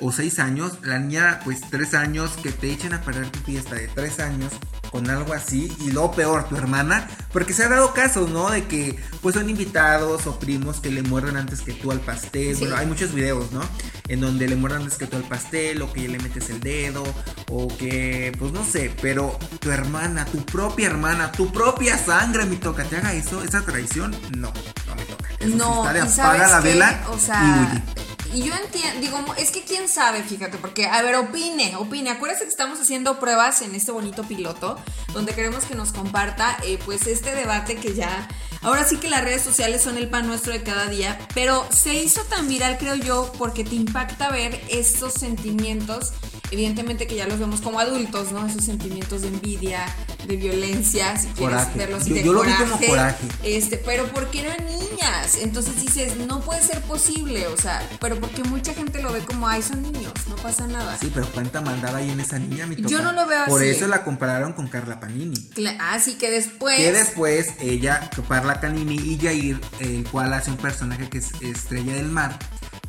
o 0.00 0.12
seis 0.12 0.38
años, 0.38 0.78
la 0.82 0.98
niña 0.98 1.40
pues 1.44 1.60
tres 1.70 1.94
años, 1.94 2.32
que 2.42 2.50
te 2.50 2.72
echen 2.72 2.94
a 2.94 3.02
parar 3.02 3.30
tu 3.30 3.38
fiesta 3.40 3.74
de 3.74 3.88
tres 3.88 4.20
años 4.20 4.52
con 4.90 5.08
algo 5.08 5.32
así, 5.32 5.74
y 5.80 5.90
lo 5.90 6.12
peor, 6.12 6.48
tu 6.50 6.56
hermana, 6.56 7.08
porque 7.32 7.54
se 7.54 7.64
ha 7.64 7.68
dado 7.68 7.94
casos, 7.94 8.28
¿no? 8.28 8.50
De 8.50 8.66
que 8.66 8.98
pues 9.22 9.34
son 9.34 9.48
invitados 9.48 10.26
o 10.26 10.38
primos 10.38 10.80
que 10.80 10.90
le 10.90 11.02
muerden 11.02 11.38
antes 11.38 11.62
que 11.62 11.72
tú 11.72 11.90
al 11.90 12.00
pastel, 12.00 12.56
bueno, 12.56 12.76
hay 12.76 12.86
muchos 12.86 13.14
videos, 13.14 13.50
¿no? 13.52 13.62
En 14.08 14.20
donde 14.20 14.46
le 14.46 14.54
muerden 14.54 14.82
antes 14.82 14.98
que 14.98 15.06
tú 15.06 15.16
al 15.16 15.22
pastel, 15.22 15.80
o 15.80 15.90
que 15.92 16.06
le 16.08 16.18
metes 16.18 16.50
el 16.50 16.60
dedo, 16.60 17.02
o 17.48 17.68
que, 17.68 18.36
pues 18.38 18.52
no 18.52 18.64
sé, 18.64 18.94
pero 19.00 19.38
tu 19.60 19.70
hermana, 19.70 20.26
tu 20.26 20.44
propia 20.44 20.88
hermana, 20.88 21.32
tu 21.32 21.50
propia 21.50 21.96
sangre, 21.96 22.44
mi 22.44 22.56
toca, 22.56 22.84
te 22.84 22.98
haga 22.98 23.14
eso, 23.14 23.42
esa 23.42 23.62
traición, 23.62 24.14
no, 24.36 24.52
no 24.86 24.94
me 24.94 25.04
toca. 25.04 25.28
no, 25.56 25.84
apaga 25.84 26.48
la 26.48 26.60
vela 26.60 27.06
o 27.10 27.18
sea, 27.18 27.82
y 27.82 28.11
yo 28.40 28.54
entiendo, 28.54 29.00
digo, 29.00 29.18
es 29.36 29.50
que 29.50 29.62
quién 29.62 29.88
sabe, 29.88 30.22
fíjate, 30.22 30.56
porque, 30.58 30.86
a 30.86 31.02
ver, 31.02 31.16
opine, 31.16 31.76
opine. 31.76 32.10
Acuérdense 32.10 32.44
que 32.44 32.50
estamos 32.50 32.80
haciendo 32.80 33.20
pruebas 33.20 33.60
en 33.62 33.74
este 33.74 33.92
bonito 33.92 34.22
piloto, 34.22 34.78
donde 35.12 35.34
queremos 35.34 35.64
que 35.64 35.74
nos 35.74 35.92
comparta, 35.92 36.56
eh, 36.64 36.78
pues, 36.84 37.06
este 37.06 37.34
debate 37.34 37.76
que 37.76 37.94
ya. 37.94 38.28
Ahora 38.62 38.84
sí 38.84 38.96
que 38.98 39.10
las 39.10 39.24
redes 39.24 39.42
sociales 39.42 39.82
son 39.82 39.98
el 39.98 40.08
pan 40.08 40.26
nuestro 40.26 40.52
de 40.52 40.62
cada 40.62 40.86
día, 40.86 41.18
pero 41.34 41.66
se 41.70 41.94
hizo 41.94 42.22
tan 42.22 42.48
viral, 42.48 42.78
creo 42.78 42.94
yo, 42.94 43.32
porque 43.36 43.64
te 43.64 43.74
impacta 43.74 44.30
ver 44.30 44.62
estos 44.68 45.14
sentimientos, 45.14 46.12
evidentemente 46.52 47.08
que 47.08 47.16
ya 47.16 47.26
los 47.26 47.40
vemos 47.40 47.60
como 47.60 47.80
adultos, 47.80 48.30
¿no? 48.30 48.46
Esos 48.46 48.64
sentimientos 48.64 49.22
de 49.22 49.28
envidia, 49.28 49.84
de 50.26 50.36
violencia, 50.36 51.16
si 51.18 51.28
quieres 51.28 51.74
verlo 51.74 51.96
así, 51.96 52.10
Yo- 52.10 52.14
de 52.16 52.22
yo 52.24 52.32
lo 52.32 52.42
vi 52.42 52.52
como 52.52 52.78
coraje. 52.80 53.26
Este, 53.42 53.76
pero 53.78 54.06
porque 54.12 54.40
eran 54.40 54.64
niñas. 54.66 55.36
Entonces 55.40 55.80
dices, 55.80 56.16
no 56.16 56.40
puede 56.40 56.62
ser 56.62 56.80
posible, 56.82 57.46
o 57.48 57.56
sea, 57.56 57.82
pero 58.00 58.18
porque 58.20 58.42
mucha 58.44 58.72
gente 58.74 59.02
lo 59.02 59.12
ve 59.12 59.20
como, 59.20 59.48
ay, 59.48 59.62
son 59.62 59.82
niños, 59.82 60.12
no 60.28 60.36
pasa 60.36 60.66
nada. 60.66 60.96
Sí, 60.98 61.10
pero 61.12 61.26
cuánta 61.32 61.60
maldad 61.60 61.96
hay 61.96 62.10
en 62.10 62.20
esa 62.20 62.38
niña, 62.38 62.66
mi 62.66 62.76
toca. 62.76 62.88
Yo 62.88 63.02
no 63.02 63.12
lo 63.12 63.26
veo 63.26 63.44
Por 63.46 63.60
así. 63.62 63.70
eso 63.70 63.86
la 63.88 64.04
compararon 64.04 64.52
con 64.52 64.68
Carla 64.68 65.00
Panini. 65.00 65.50
Así 65.80 66.14
que 66.14 66.30
después. 66.30 66.76
Que 66.76 66.92
después 66.92 67.48
ella, 67.60 68.08
Carla 68.28 68.60
Canini 68.60 68.94
y 68.96 69.18
Jair, 69.20 69.60
el 69.80 70.04
cual 70.10 70.32
hace 70.32 70.50
un 70.50 70.56
personaje 70.56 71.08
que 71.08 71.18
es 71.18 71.30
Estrella 71.40 71.94
del 71.94 72.08
Mar, 72.08 72.38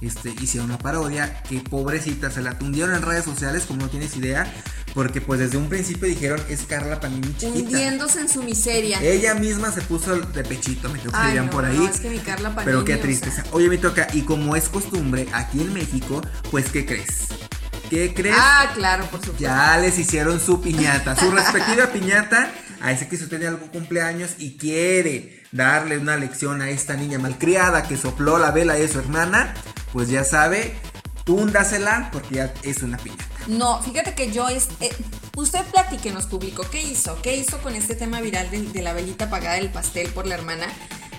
este, 0.02 0.34
hicieron 0.42 0.70
una 0.70 0.78
parodia 0.80 1.42
que 1.44 1.60
pobrecita 1.60 2.30
se 2.32 2.42
la 2.42 2.58
tundieron 2.58 2.94
en 2.96 3.02
redes 3.02 3.26
sociales 3.26 3.64
como 3.66 3.82
no 3.84 3.90
tienes 3.90 4.16
idea, 4.18 4.52
porque 4.94 5.22
pues 5.22 5.40
desde 5.40 5.58
un 5.58 5.70
principio 5.70 6.08
dijeron 6.08 6.40
es 6.50 6.64
Carla 6.64 7.00
Panini 7.00 7.28
chiquita. 7.38 7.48
hundiéndose 7.60 8.22
en 8.22 8.30
su 8.30 8.44
miseria. 8.44 9.02
Ella 9.02 9.34
misma 9.36 9.72
se 9.72 9.82
puso 9.82 10.16
de 10.16 10.44
pechito, 10.44 10.90
me 10.90 11.00
toca 11.00 11.34
no, 11.34 11.50
por 11.50 11.66
ahí. 11.66 11.78
no, 11.78 11.88
es 11.88 12.00
que 12.00 12.10
mi 12.10 12.20
Carla 12.20 12.50
Panini, 12.54 12.66
Pero 12.66 12.86
qué 12.86 12.96
o 12.96 13.00
tristeza. 13.00 13.44
sea. 13.44 13.52
Oye, 13.54 13.70
me 13.70 13.78
toca, 13.78 14.08
y 14.14 14.22
como 14.22 14.56
es 14.56 14.70
costumbre 14.70 15.28
aquí 15.34 15.62
en 15.62 15.74
México, 15.74 16.22
pues 16.52 16.70
¿qué 16.70 16.86
crees? 16.86 17.28
¿Qué 17.90 18.14
crees? 18.14 18.36
Ah, 18.40 18.72
claro, 18.74 19.06
por 19.06 19.20
supuesto. 19.20 19.42
Ya 19.44 19.78
les 19.78 19.98
hicieron 20.00 20.40
su 20.40 20.62
piñata, 20.62 21.16
su 21.16 21.30
respectiva 21.32 21.88
piñata. 21.88 22.52
A 22.82 22.92
ese 22.92 23.08
que 23.08 23.16
usted 23.16 23.30
tiene 23.30 23.48
algún 23.48 23.70
cumpleaños 23.70 24.32
y 24.40 24.58
quiere 24.58 25.42
darle 25.54 25.98
una 25.98 26.18
lección 26.18 26.62
a 26.62 26.70
esta 26.70 26.96
niña 26.96 27.18
malcriada 27.18 27.84
que 27.84 27.96
sopló 27.96 28.38
la 28.40 28.52
vela 28.52 28.74
de 28.74 28.88
su 28.90 29.00
hermana, 29.00 29.54
pues 29.94 30.10
ya 30.10 30.24
sabe, 30.26 30.76
túndasela 31.24 32.10
porque 32.12 32.36
ya 32.36 32.54
es 32.64 32.84
una 32.84 32.98
piñata. 32.98 33.24
No, 33.48 33.82
fíjate 33.82 34.14
que 34.16 34.32
yo 34.32 34.48
es. 34.50 34.68
eh, 34.80 34.92
usted 35.36 35.64
platíquenos, 35.72 36.26
público, 36.28 36.64
¿qué 36.72 36.82
hizo? 36.82 37.22
¿Qué 37.22 37.36
hizo 37.38 37.60
con 37.60 37.76
este 37.76 37.96
tema 37.96 38.22
viral 38.22 38.50
de, 38.52 38.62
de 38.62 38.82
la 38.82 38.94
velita 38.94 39.26
apagada 39.26 39.56
del 39.56 39.70
pastel 39.70 40.10
por 40.12 40.26
la 40.28 40.36
hermana? 40.36 40.68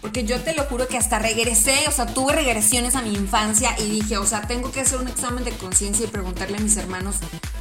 Porque 0.04 0.24
yo 0.24 0.38
te 0.42 0.52
lo 0.54 0.64
juro 0.64 0.86
que 0.86 0.98
hasta 0.98 1.18
regresé, 1.18 1.88
o 1.88 1.90
sea, 1.90 2.04
tuve 2.04 2.34
regresiones 2.34 2.94
a 2.94 3.00
mi 3.00 3.14
infancia 3.14 3.74
y 3.80 3.88
dije, 3.88 4.18
o 4.18 4.26
sea, 4.26 4.42
tengo 4.42 4.70
que 4.70 4.80
hacer 4.82 4.98
un 4.98 5.08
examen 5.08 5.44
de 5.44 5.52
conciencia 5.52 6.04
y 6.04 6.08
preguntarle 6.08 6.58
a 6.58 6.60
mis 6.60 6.76
hermanos 6.76 7.16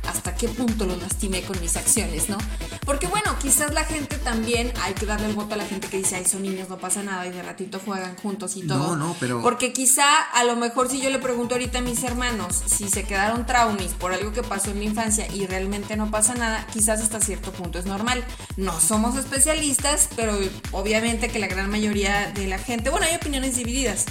hasta 0.05 0.35
qué 0.35 0.49
punto 0.49 0.85
los 0.85 1.01
lastimé 1.01 1.43
con 1.43 1.57
mis 1.61 1.77
acciones, 1.77 2.27
¿no? 2.27 2.37
Porque 2.85 3.07
bueno, 3.07 3.33
quizás 3.41 3.73
la 3.73 3.85
gente 3.85 4.17
también, 4.17 4.73
hay 4.83 4.93
que 4.93 5.05
darle 5.05 5.27
el 5.27 5.35
voto 5.35 5.53
a 5.53 5.57
la 5.57 5.63
gente 5.65 5.87
que 5.87 5.95
dice, 5.99 6.17
ay, 6.17 6.25
son 6.25 6.43
niños, 6.43 6.67
no 6.67 6.77
pasa 6.79 7.01
nada 7.01 7.25
y 7.25 7.31
de 7.31 7.41
ratito 7.43 7.79
juegan 7.83 8.17
juntos 8.17 8.57
y 8.57 8.67
todo. 8.67 8.77
No, 8.77 8.95
no, 8.97 9.15
pero- 9.21 9.41
Porque 9.41 9.71
quizá 9.71 10.03
a 10.33 10.43
lo 10.43 10.57
mejor 10.57 10.89
si 10.89 10.99
yo 10.99 11.09
le 11.11 11.19
pregunto 11.19 11.55
ahorita 11.55 11.77
a 11.77 11.81
mis 11.81 12.03
hermanos 12.03 12.61
si 12.65 12.89
se 12.89 13.05
quedaron 13.05 13.45
traumis 13.45 13.91
por 13.93 14.11
algo 14.11 14.33
que 14.33 14.43
pasó 14.43 14.71
en 14.71 14.79
mi 14.79 14.85
infancia 14.87 15.25
y 15.33 15.47
realmente 15.47 15.95
no 15.95 16.11
pasa 16.11 16.33
nada, 16.33 16.67
quizás 16.73 16.99
hasta 16.99 17.21
cierto 17.21 17.53
punto 17.53 17.79
es 17.79 17.85
normal. 17.85 18.21
No 18.57 18.77
somos 18.81 19.15
especialistas, 19.17 20.09
pero 20.17 20.37
obviamente 20.73 21.29
que 21.29 21.39
la 21.39 21.47
gran 21.47 21.69
mayoría 21.69 22.32
de 22.33 22.47
la 22.47 22.57
gente, 22.57 22.89
bueno, 22.89 23.05
hay 23.09 23.15
opiniones 23.15 23.55
divididas. 23.55 24.05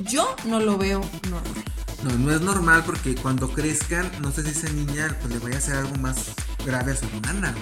Yo 0.00 0.34
no 0.44 0.60
lo 0.60 0.76
veo 0.78 1.00
normal. 1.30 1.64
No, 2.04 2.10
no 2.12 2.32
es 2.32 2.40
normal 2.40 2.82
porque 2.86 3.14
cuando 3.16 3.50
crezcan, 3.52 4.10
no 4.20 4.30
sé 4.30 4.42
si 4.44 4.50
esa 4.50 4.68
niña 4.70 5.16
pues, 5.20 5.32
le 5.34 5.40
vaya 5.40 5.56
a 5.56 5.58
hacer 5.58 5.76
algo 5.76 5.96
más 5.96 6.16
grave 6.64 6.92
a 6.92 6.96
su 6.96 7.06
hermana. 7.06 7.54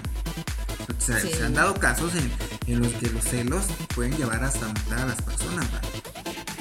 O 0.96 1.00
sea, 1.00 1.18
Sí. 1.20 1.30
se 1.32 1.44
han 1.44 1.54
dado 1.54 1.74
casos 1.74 2.12
en, 2.14 2.30
en 2.66 2.80
los 2.80 2.92
que 2.94 3.08
los 3.10 3.24
celos 3.24 3.64
pueden 3.94 4.16
llevar 4.16 4.44
hasta 4.44 4.66
matar 4.68 4.98
a 5.00 5.06
las 5.06 5.22
personas. 5.22 5.64
¿va? 5.66 5.80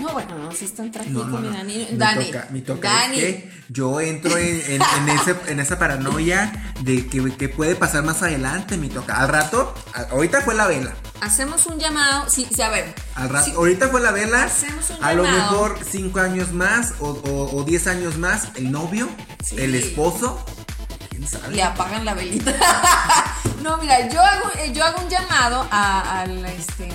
No, 0.05 0.13
bueno, 0.13 0.37
no 0.37 0.51
seas 0.51 0.71
tan 0.73 0.91
trágico, 0.91 1.23
No, 1.25 1.39
no. 1.39 1.49
Dani. 1.51 1.87
Me 1.91 1.97
Dani. 1.97 2.25
toca, 2.25 2.47
me 2.51 2.61
toca. 2.61 2.89
Dani. 2.89 3.17
Es 3.19 3.23
que 3.35 3.51
yo 3.69 3.99
entro 3.99 4.37
en, 4.37 4.61
en- 4.67 4.81
en 4.81 5.09
ese, 5.09 5.35
en 5.47 5.59
esa 5.59 5.79
paranoia 5.79 6.73
de 6.81 7.07
que, 7.07 7.35
que 7.35 7.49
puede 7.49 7.75
pasar 7.75 8.03
más 8.03 8.21
adelante, 8.21 8.77
me 8.77 8.89
toca. 8.89 9.17
Al 9.17 9.29
rato, 9.29 9.73
a- 9.93 10.11
ahorita 10.13 10.41
fue 10.41 10.53
la 10.55 10.67
vela. 10.67 10.93
Hacemos 11.21 11.65
un 11.65 11.79
llamado. 11.79 12.29
Sí, 12.29 12.47
sí, 12.53 12.61
a 12.61 12.69
ver. 12.69 12.93
Al 13.15 13.29
rato, 13.29 13.45
sí, 13.45 13.53
ahorita 13.55 13.87
fue 13.89 14.01
la 14.01 14.11
vela. 14.11 14.43
Hacemos 14.43 14.89
un 14.91 15.03
A 15.03 15.13
lo 15.13 15.23
mejor 15.23 15.79
cinco 15.89 16.19
años 16.19 16.51
más 16.51 16.93
o, 16.99 17.09
o, 17.09 17.55
o 17.57 17.63
diez 17.63 17.87
años 17.87 18.17
más, 18.17 18.49
el 18.55 18.71
novio, 18.71 19.09
Sí. 19.43 19.55
el 19.59 19.73
esposo. 19.75 20.45
¿Quién 21.09 21.27
sabe? 21.27 21.55
le 21.55 21.63
apagan 21.63 22.03
la 22.05 22.13
velita. 22.13 22.53
no, 23.63 23.77
mira, 23.77 24.07
yo 24.09 24.21
hago, 24.21 24.51
yo 24.73 24.83
hago 24.83 25.01
un 25.01 25.09
llamado 25.09 25.65
a, 25.71 26.21
al, 26.21 26.45
este, 26.45 26.89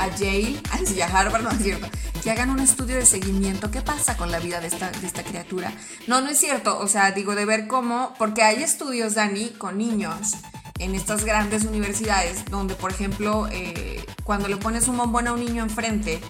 a 0.00 0.08
Yale, 0.16 0.60
a, 1.02 1.18
Harvard, 1.18 1.42
no 1.42 1.50
es 1.50 1.62
cierto, 1.62 1.86
que 2.22 2.30
hagan 2.30 2.50
un 2.50 2.60
estudio 2.60 2.96
de 2.96 3.06
seguimiento. 3.06 3.70
¿Qué 3.70 3.82
pasa 3.82 4.16
con 4.16 4.30
la 4.30 4.38
vida 4.38 4.60
de 4.60 4.68
esta, 4.68 4.90
de 4.90 5.06
esta 5.06 5.22
criatura? 5.22 5.72
No, 6.06 6.20
no 6.20 6.30
es 6.30 6.38
cierto. 6.38 6.78
O 6.78 6.88
sea, 6.88 7.12
digo, 7.12 7.34
de 7.34 7.44
ver 7.44 7.66
cómo, 7.66 8.14
porque 8.18 8.42
hay 8.42 8.62
estudios, 8.62 9.14
Dani, 9.14 9.50
con 9.50 9.78
niños 9.78 10.32
en 10.78 10.94
estas 10.94 11.24
grandes 11.24 11.64
universidades, 11.64 12.46
donde, 12.46 12.74
por 12.74 12.90
ejemplo, 12.90 13.46
eh, 13.52 14.04
cuando 14.24 14.48
le 14.48 14.56
pones 14.56 14.88
un 14.88 14.96
bombón 14.96 15.28
a 15.28 15.32
un 15.32 15.40
niño 15.40 15.62
enfrente, 15.62 16.20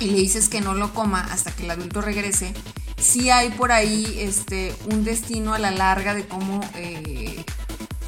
y 0.00 0.10
le 0.10 0.18
dices 0.18 0.48
que 0.48 0.60
no 0.60 0.74
lo 0.74 0.92
coma 0.94 1.26
hasta 1.32 1.50
que 1.52 1.64
el 1.64 1.70
adulto 1.70 2.00
regrese, 2.00 2.52
sí 2.98 3.30
hay 3.30 3.50
por 3.50 3.72
ahí 3.72 4.18
este, 4.18 4.74
un 4.90 5.04
destino 5.04 5.54
a 5.54 5.58
la 5.58 5.70
larga 5.70 6.14
de 6.14 6.26
cómo 6.26 6.60
eh, 6.74 7.44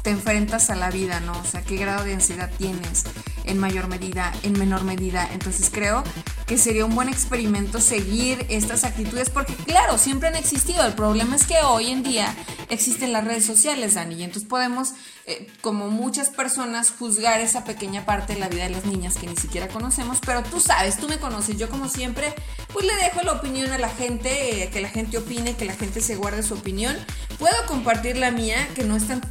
te 0.01 0.09
enfrentas 0.09 0.69
a 0.69 0.75
la 0.75 0.89
vida, 0.89 1.19
¿no? 1.19 1.33
O 1.33 1.45
sea, 1.45 1.61
qué 1.61 1.75
grado 1.77 2.03
de 2.03 2.13
ansiedad 2.13 2.49
tienes 2.57 3.05
en 3.45 3.57
mayor 3.57 3.87
medida, 3.87 4.33
en 4.43 4.53
menor 4.53 4.83
medida. 4.83 5.29
Entonces 5.33 5.69
creo 5.71 6.03
que 6.45 6.57
sería 6.57 6.85
un 6.85 6.95
buen 6.95 7.09
experimento 7.09 7.79
seguir 7.79 8.45
estas 8.49 8.83
actitudes 8.83 9.29
porque 9.29 9.53
claro, 9.55 9.97
siempre 9.97 10.27
han 10.27 10.35
existido. 10.35 10.85
El 10.85 10.93
problema 10.93 11.35
es 11.35 11.45
que 11.45 11.55
hoy 11.63 11.91
en 11.91 12.03
día 12.03 12.33
existen 12.69 13.13
las 13.13 13.23
redes 13.23 13.45
sociales, 13.45 13.95
Dani, 13.95 14.15
y 14.15 14.23
entonces 14.23 14.47
podemos, 14.47 14.93
eh, 15.25 15.47
como 15.61 15.89
muchas 15.89 16.29
personas, 16.29 16.91
juzgar 16.97 17.41
esa 17.41 17.63
pequeña 17.63 18.05
parte 18.05 18.33
de 18.33 18.39
la 18.39 18.49
vida 18.49 18.63
de 18.63 18.69
las 18.69 18.85
niñas 18.85 19.17
que 19.17 19.27
ni 19.27 19.35
siquiera 19.35 19.67
conocemos, 19.67 20.19
pero 20.25 20.43
tú 20.43 20.59
sabes, 20.59 20.97
tú 20.97 21.07
me 21.07 21.19
conoces, 21.19 21.57
yo 21.57 21.69
como 21.69 21.89
siempre, 21.89 22.33
pues 22.73 22.85
le 22.85 22.95
dejo 22.95 23.21
la 23.23 23.33
opinión 23.33 23.71
a 23.71 23.77
la 23.77 23.89
gente, 23.89 24.63
eh, 24.63 24.69
que 24.69 24.81
la 24.81 24.89
gente 24.89 25.17
opine, 25.17 25.55
que 25.55 25.65
la 25.65 25.73
gente 25.73 26.01
se 26.01 26.15
guarde 26.15 26.43
su 26.43 26.53
opinión. 26.53 26.95
Puedo 27.39 27.55
compartir 27.67 28.17
la 28.17 28.31
mía, 28.31 28.67
que 28.75 28.83
no 28.83 28.95
es 28.95 29.07
tan, 29.07 29.21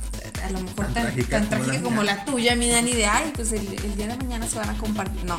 a 0.44 0.50
lo 0.50 0.61
mejor 0.61 0.87
Tan 0.87 0.94
tan, 0.94 1.05
trágica 1.05 1.40
tan 1.40 1.48
como 1.48 1.57
la 1.59 1.64
trágica 1.66 1.83
como 1.85 2.03
mía. 2.03 2.14
la 2.16 2.24
tuya, 2.24 2.57
mi 2.57 2.68
Dani, 2.70 2.92
de, 2.92 3.07
ay, 3.07 3.33
pues 3.35 3.53
el, 3.53 3.66
el 3.85 3.96
día 3.96 4.07
de 4.09 4.16
mañana 4.16 4.46
se 4.48 4.57
van 4.59 4.70
a 4.70 4.79
compartir. 4.79 5.24
No. 5.24 5.38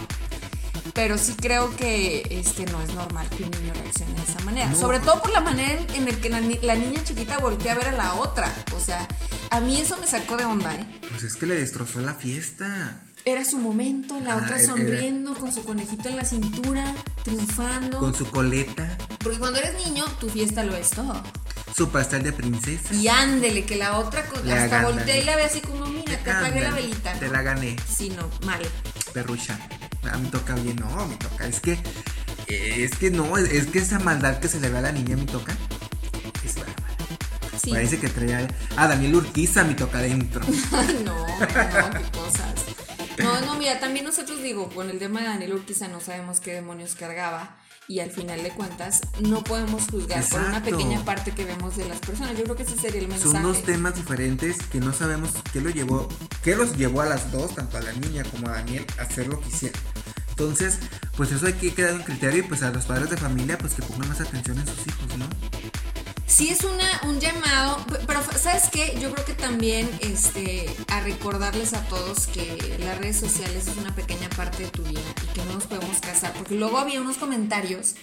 Pero 0.93 1.17
sí 1.17 1.35
creo 1.39 1.73
que 1.77 2.27
este 2.29 2.65
no 2.65 2.81
es 2.81 2.93
normal 2.93 3.27
que 3.29 3.43
un 3.43 3.51
niño 3.51 3.73
reaccione 3.73 4.13
de 4.13 4.23
esa 4.23 4.39
manera. 4.41 4.67
No. 4.67 4.77
Sobre 4.77 4.99
todo 4.99 5.21
por 5.21 5.31
la 5.31 5.39
manera 5.39 5.79
en, 5.93 6.05
que 6.19 6.29
la, 6.29 6.41
ni- 6.41 6.59
la 6.61 6.75
niña 6.75 7.01
chiquita 7.03 7.37
voltea 7.37 7.71
a 7.73 7.75
ver 7.75 7.87
a 7.89 7.91
la 7.93 8.13
otra. 8.15 8.53
O 8.75 8.79
sea, 8.79 9.07
a 9.51 9.59
mí 9.61 9.79
eso 9.79 9.97
me 10.01 10.07
sacó 10.07 10.35
de 10.35 10.43
onda, 10.45 10.75
¿eh? 10.75 10.85
Pues 11.09 11.23
es 11.23 11.35
que 11.35 11.45
le 11.45 11.55
destrozó 11.55 12.01
la 12.01 12.13
fiesta. 12.15 12.99
Era 13.23 13.45
su 13.45 13.59
momento, 13.59 14.19
la 14.19 14.33
Ah, 14.33 14.37
otra 14.37 14.57
era- 14.57 14.65
sonriendo 14.65 15.35
con 15.35 15.53
su 15.53 15.63
conejito 15.63 16.09
en 16.09 16.15
la 16.15 16.25
cintura, 16.25 16.93
triunfando. 17.23 17.99
Con 17.99 18.15
su 18.15 18.25
coleta, 18.29 18.97
Porque 19.19 19.37
cuando 19.37 19.59
eres 19.59 19.85
niño, 19.85 20.03
tu 20.19 20.27
fiesta 20.29 20.63
lo 20.63 20.75
es 20.75 20.89
todo. 20.89 21.21
su 21.75 21.89
pastel 21.89 22.23
de 22.23 22.33
princesa. 22.33 22.93
Y 22.95 23.07
ándele, 23.07 23.63
que 23.65 23.75
la 23.77 23.99
otra 23.99 24.23
Le 24.43 24.51
hasta 24.53 24.63
agarran. 24.79 24.95
voltea 24.95 25.17
y 25.17 25.23
la 25.23 25.35
ve 25.35 25.43
así 25.43 25.61
como, 25.61 25.85
mira, 25.85 26.17
te 26.17 26.31
apagué 26.31 26.61
la 26.61 26.71
velita. 26.71 27.13
Te 27.13 27.29
la 27.29 27.41
gané, 27.43 27.75
Sí, 27.87 28.09
no, 28.09 28.27
mal. 28.45 28.61
perrucha. 29.13 29.57
A 30.11 30.17
mí 30.17 30.27
toca 30.29 30.55
bien, 30.55 30.75
no, 30.77 31.07
me 31.07 31.15
toca. 31.15 31.45
Es 31.47 31.59
que, 31.61 31.77
es 32.47 32.91
que 32.97 33.11
no, 33.11 33.37
es, 33.37 33.67
que 33.67 33.79
esa 33.79 33.99
maldad 33.99 34.39
que 34.39 34.47
se 34.49 34.59
le 34.59 34.69
ve 34.69 34.79
a 34.79 34.81
la 34.81 34.91
niña 34.91 35.15
me 35.15 35.25
toca. 35.25 35.55
Es 36.43 36.55
bárbara. 36.55 36.75
Sí. 37.63 37.69
Parece 37.71 37.99
que 37.99 38.09
trae 38.09 38.33
a, 38.33 38.47
a 38.83 38.87
Daniel 38.87 39.15
Urquiza 39.15 39.63
me 39.63 39.75
toca 39.75 39.99
adentro. 39.99 40.41
Ay, 40.71 41.01
no, 41.05 41.13
no, 41.15 41.37
qué 41.37 42.17
cosas. 42.17 42.50
No, 43.23 43.41
no, 43.41 43.55
mira, 43.57 43.79
también 43.79 44.05
nosotros 44.05 44.41
digo, 44.41 44.69
con 44.69 44.89
el 44.89 44.99
tema 44.99 45.21
de 45.21 45.27
Daniel 45.27 45.53
Urquiza 45.53 45.87
no 45.87 45.99
sabemos 46.01 46.39
qué 46.39 46.53
demonios 46.53 46.95
cargaba 46.95 47.57
y 47.87 47.99
al 47.99 48.11
final 48.11 48.41
de 48.41 48.51
cuentas 48.51 49.01
no 49.19 49.43
podemos 49.43 49.83
juzgar 49.89 50.23
por 50.29 50.39
una 50.39 50.57
Exacto. 50.57 50.77
pequeña 50.77 51.03
parte 51.03 51.31
que 51.31 51.43
vemos 51.45 51.75
de 51.75 51.87
las 51.87 51.99
personas. 51.99 52.37
Yo 52.37 52.43
creo 52.43 52.55
que 52.55 52.63
ese 52.63 52.77
sería 52.77 53.01
el 53.01 53.07
mensaje. 53.07 53.31
Son 53.31 53.43
dos 53.43 53.63
temas 53.63 53.95
diferentes 53.95 54.57
que 54.67 54.79
no 54.79 54.93
sabemos 54.93 55.31
qué 55.51 55.61
lo 55.61 55.69
llevó, 55.69 56.07
qué 56.43 56.55
los 56.55 56.77
llevó 56.77 57.01
a 57.01 57.05
las 57.05 57.31
dos, 57.31 57.55
tanto 57.55 57.77
a 57.77 57.81
la 57.81 57.91
niña 57.93 58.23
como 58.23 58.47
a 58.47 58.51
Daniel, 58.51 58.85
a 58.97 59.03
hacer 59.03 59.27
lo 59.27 59.39
que 59.41 59.49
hicieron. 59.49 59.81
Entonces, 60.29 60.79
pues 61.17 61.31
eso 61.31 61.45
hay 61.45 61.53
que 61.53 61.73
quedar 61.73 61.93
en 61.93 62.03
criterio 62.03 62.39
y 62.39 62.43
pues 62.43 62.63
a 62.63 62.71
los 62.71 62.85
padres 62.85 63.09
de 63.09 63.17
familia 63.17 63.57
pues 63.57 63.73
que 63.73 63.81
pongan 63.81 64.09
más 64.09 64.21
atención 64.21 64.57
en 64.57 64.67
sus 64.67 64.87
hijos, 64.87 65.17
¿no? 65.17 65.25
Sí 66.33 66.47
es 66.49 66.63
una, 66.63 67.01
un 67.03 67.19
llamado, 67.19 67.85
pe- 67.87 67.99
pero 68.07 68.21
¿sabes 68.41 68.69
qué? 68.71 68.97
Yo 69.01 69.11
creo 69.11 69.25
que 69.25 69.33
también 69.33 69.89
este, 69.99 70.73
a 70.87 71.01
recordarles 71.01 71.73
a 71.73 71.81
todos 71.87 72.27
que 72.27 72.77
las 72.79 72.97
redes 72.99 73.17
sociales 73.19 73.67
es 73.67 73.75
una 73.77 73.93
pequeña 73.93 74.29
parte 74.29 74.63
de 74.63 74.69
tu 74.69 74.81
vida 74.83 75.01
y 75.23 75.33
que 75.33 75.43
no 75.45 75.53
nos 75.55 75.65
podemos 75.65 75.99
casar, 75.99 76.31
porque 76.33 76.55
luego 76.55 76.77
había 76.79 77.01
unos 77.01 77.17
comentarios, 77.17 77.95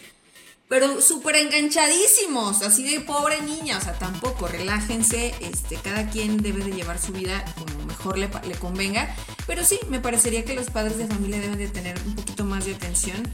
pero 0.69 1.01
súper 1.01 1.37
enganchadísimos, 1.37 2.61
así 2.61 2.85
de 2.89 3.01
pobre 3.01 3.41
niña, 3.41 3.79
o 3.79 3.81
sea, 3.81 3.95
tampoco, 3.99 4.47
relájense, 4.47 5.35
este, 5.41 5.77
cada 5.77 6.11
quien 6.11 6.37
debe 6.37 6.63
de 6.63 6.73
llevar 6.73 7.01
su 7.01 7.13
vida 7.13 7.43
como 7.57 7.87
mejor 7.87 8.19
le, 8.19 8.29
le 8.47 8.55
convenga, 8.57 9.17
pero 9.47 9.65
sí, 9.65 9.81
me 9.89 10.01
parecería 10.01 10.45
que 10.45 10.53
los 10.55 10.67
padres 10.69 10.99
de 10.99 11.07
familia 11.07 11.41
deben 11.41 11.57
de 11.59 11.69
tener 11.69 11.99
un 12.05 12.15
poquito 12.15 12.45
más 12.45 12.67
de 12.67 12.75
atención 12.75 13.27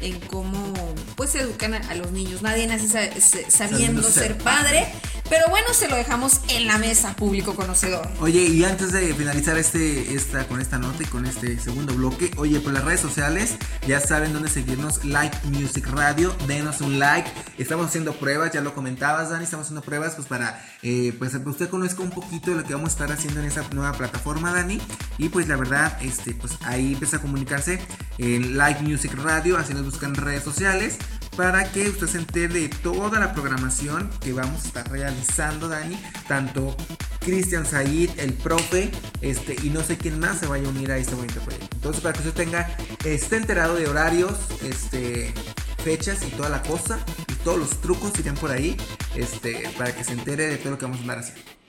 en 0.00 0.18
cómo 0.20 0.74
pues 1.16 1.34
educan 1.34 1.74
a, 1.74 1.78
a 1.90 1.94
los 1.94 2.10
niños. 2.12 2.42
Nadie 2.42 2.66
nace 2.66 2.88
sa- 2.88 3.20
sa- 3.20 3.50
sabiendo 3.50 4.02
ser 4.02 4.38
padre, 4.38 4.86
Pero 5.30 5.48
bueno, 5.48 5.72
se 5.72 5.86
lo 5.86 5.94
dejamos 5.94 6.40
en 6.48 6.66
la 6.66 6.76
mesa, 6.76 7.14
público 7.14 7.54
conocedor. 7.54 8.08
Oye, 8.18 8.42
y 8.42 8.64
antes 8.64 8.90
de 8.90 9.14
finalizar 9.14 9.56
este, 9.56 10.12
esta, 10.12 10.48
con 10.48 10.60
esta 10.60 10.76
nota 10.76 11.04
y 11.04 11.06
con 11.06 11.24
este 11.24 11.56
segundo 11.60 11.94
bloque, 11.94 12.32
oye, 12.36 12.58
por 12.58 12.72
las 12.72 12.84
redes 12.84 13.00
sociales 13.00 13.54
ya 13.86 14.00
saben 14.00 14.32
dónde 14.32 14.48
seguirnos, 14.48 15.04
Like 15.04 15.38
Music 15.44 15.86
Radio, 15.86 16.34
denos 16.48 16.80
un 16.80 16.98
like. 16.98 17.30
Estamos 17.58 17.86
haciendo 17.86 18.12
pruebas, 18.14 18.52
ya 18.52 18.60
lo 18.60 18.74
comentabas, 18.74 19.30
Dani, 19.30 19.44
estamos 19.44 19.66
haciendo 19.66 19.82
pruebas 19.82 20.14
pues 20.16 20.26
para 20.26 20.60
eh, 20.82 21.14
pues 21.16 21.32
usted 21.46 21.68
conozca 21.68 22.02
un 22.02 22.10
poquito 22.10 22.50
lo 22.52 22.64
que 22.64 22.74
vamos 22.74 22.90
a 22.90 22.92
estar 22.92 23.12
haciendo 23.12 23.38
en 23.38 23.46
esa 23.46 23.62
nueva 23.72 23.92
plataforma, 23.92 24.52
Dani. 24.52 24.80
Y 25.16 25.28
pues 25.28 25.46
la 25.46 25.54
verdad, 25.54 25.96
este, 26.02 26.34
pues 26.34 26.54
ahí 26.64 26.94
empieza 26.94 27.18
a 27.18 27.20
comunicarse 27.20 27.80
en 28.18 28.56
Like 28.56 28.82
Music 28.82 29.14
Radio, 29.14 29.58
así 29.58 29.74
nos 29.74 29.84
buscan 29.84 30.16
redes 30.16 30.42
sociales 30.42 30.98
para 31.36 31.70
que 31.70 31.88
usted 31.88 32.06
se 32.06 32.18
entere 32.18 32.54
de 32.54 32.68
toda 32.68 33.20
la 33.20 33.32
programación 33.32 34.10
que 34.20 34.32
vamos 34.32 34.64
a 34.64 34.66
estar 34.66 34.90
realizando, 34.90 35.68
Dani. 35.68 35.98
Tanto 36.28 36.76
Cristian 37.20 37.66
Said, 37.66 38.10
el 38.18 38.32
profe, 38.34 38.90
este, 39.20 39.56
y 39.62 39.70
no 39.70 39.82
sé 39.82 39.96
quién 39.96 40.18
más 40.18 40.38
se 40.38 40.46
vaya 40.46 40.66
a 40.66 40.70
unir 40.70 40.90
a 40.90 40.98
este 40.98 41.14
bonito 41.14 41.40
proyecto. 41.40 41.68
Entonces, 41.76 42.02
para 42.02 42.12
que 42.14 42.28
usted 42.28 42.44
tenga, 42.44 42.76
esté 43.04 43.36
enterado 43.36 43.74
de 43.76 43.88
horarios, 43.88 44.34
este, 44.62 45.32
fechas 45.84 46.22
y 46.26 46.30
toda 46.30 46.48
la 46.48 46.62
cosa, 46.62 46.98
y 47.28 47.34
todos 47.44 47.58
los 47.58 47.80
trucos 47.80 48.12
irán 48.18 48.36
por 48.36 48.50
ahí, 48.50 48.76
este, 49.14 49.70
para 49.76 49.94
que 49.94 50.04
se 50.04 50.12
entere 50.12 50.46
de 50.46 50.56
todo 50.56 50.72
lo 50.72 50.78
que 50.78 50.84
vamos 50.84 50.98
a 50.98 51.02
andar 51.02 51.18
haciendo. 51.18 51.59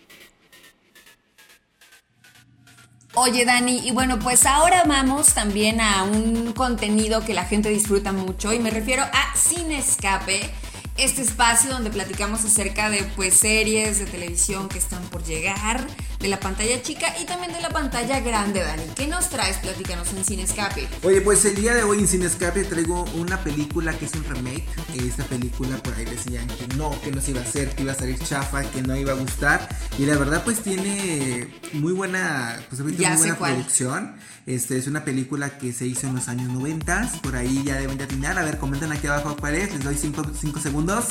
Oye 3.14 3.44
Dani, 3.44 3.86
y 3.86 3.92
bueno, 3.92 4.20
pues 4.20 4.46
ahora 4.46 4.86
vamos 4.86 5.34
también 5.34 5.82
a 5.82 6.04
un 6.04 6.54
contenido 6.54 7.26
que 7.26 7.34
la 7.34 7.44
gente 7.44 7.68
disfruta 7.68 8.14
mucho 8.14 8.54
y 8.54 8.60
me 8.60 8.72
refiero 8.72 9.04
a 9.04 9.36
Sin 9.36 9.70
Escape 9.74 10.50
este 10.96 11.22
espacio 11.22 11.72
donde 11.72 11.90
platicamos 11.90 12.46
acerca 12.46 12.90
de 12.90 13.04
pues 13.18 13.34
series 13.34 14.00
de 14.00 14.06
televisión 14.06 14.70
que 14.70 14.78
están 14.78 15.04
por 15.10 15.26
llegar, 15.26 15.86
de 16.22 16.28
la 16.28 16.40
pantalla 16.40 16.82
chica 16.82 17.14
y 17.20 17.26
también 17.26 17.52
de 17.52 17.62
la 17.62 17.70
pantalla 17.70 18.20
grande, 18.20 18.62
Dani. 18.62 18.84
¿Qué 18.96 19.08
nos 19.08 19.30
traes? 19.30 19.58
Platícanos 19.58 20.14
en 20.14 20.24
Cine 20.24 20.44
Escape. 20.44 20.88
Oye, 21.04 21.22
pues 21.22 21.44
el 21.46 21.56
día 21.56 21.74
de 21.74 21.84
hoy 21.84 22.00
en 22.00 22.08
Cine 22.08 22.26
Escape 22.26 22.64
traigo 22.64 23.06
una 23.16 23.44
película 23.44 23.94
que 23.94 24.06
es 24.06 24.14
un 24.14 24.24
remake. 24.26 24.66
Esta 24.96 25.24
película 25.24 25.78
por 25.78 25.94
ahí 25.96 26.06
decían 26.06 26.48
que 26.48 26.68
no, 26.76 27.00
que 27.02 27.12
no 27.12 27.22
se 27.22 27.32
iba 27.32 27.42
a 27.42 27.44
hacer, 27.44 27.70
que 27.76 27.84
iba 27.84 27.94
a 27.94 27.96
salir 27.96 28.20
chafa, 28.20 28.64
que 28.64 28.82
no 28.82 28.96
iba 28.96 29.14
a 29.14 29.16
gustar. 29.16 29.68
Y 29.98 30.06
la 30.06 30.18
verdad 30.18 30.44
pues 30.44 30.62
tiene 30.62 31.48
muy 31.74 31.94
buena, 31.94 32.60
pues, 32.70 32.82
muy 32.82 32.94
buena 32.94 33.38
producción. 33.38 34.16
Este 34.46 34.78
es 34.78 34.88
una 34.88 35.04
película 35.04 35.58
que 35.58 35.74
se 35.74 35.86
hizo 35.86 36.08
en 36.08 36.16
los 36.16 36.28
años 36.28 36.50
90. 36.50 37.12
Por 37.24 37.36
ahí 37.36 37.64
ya 37.64 37.76
deben 37.76 37.98
de 37.98 38.04
atinar. 38.04 38.38
A 38.38 38.44
ver, 38.44 38.58
comenten 38.58 38.92
aquí 38.92 39.08
abajo 39.08 39.36
cuál 39.40 39.56
es. 39.56 39.72
Les 39.74 39.84
doy 39.84 39.98
5 39.98 40.60
segundos. 40.60 41.06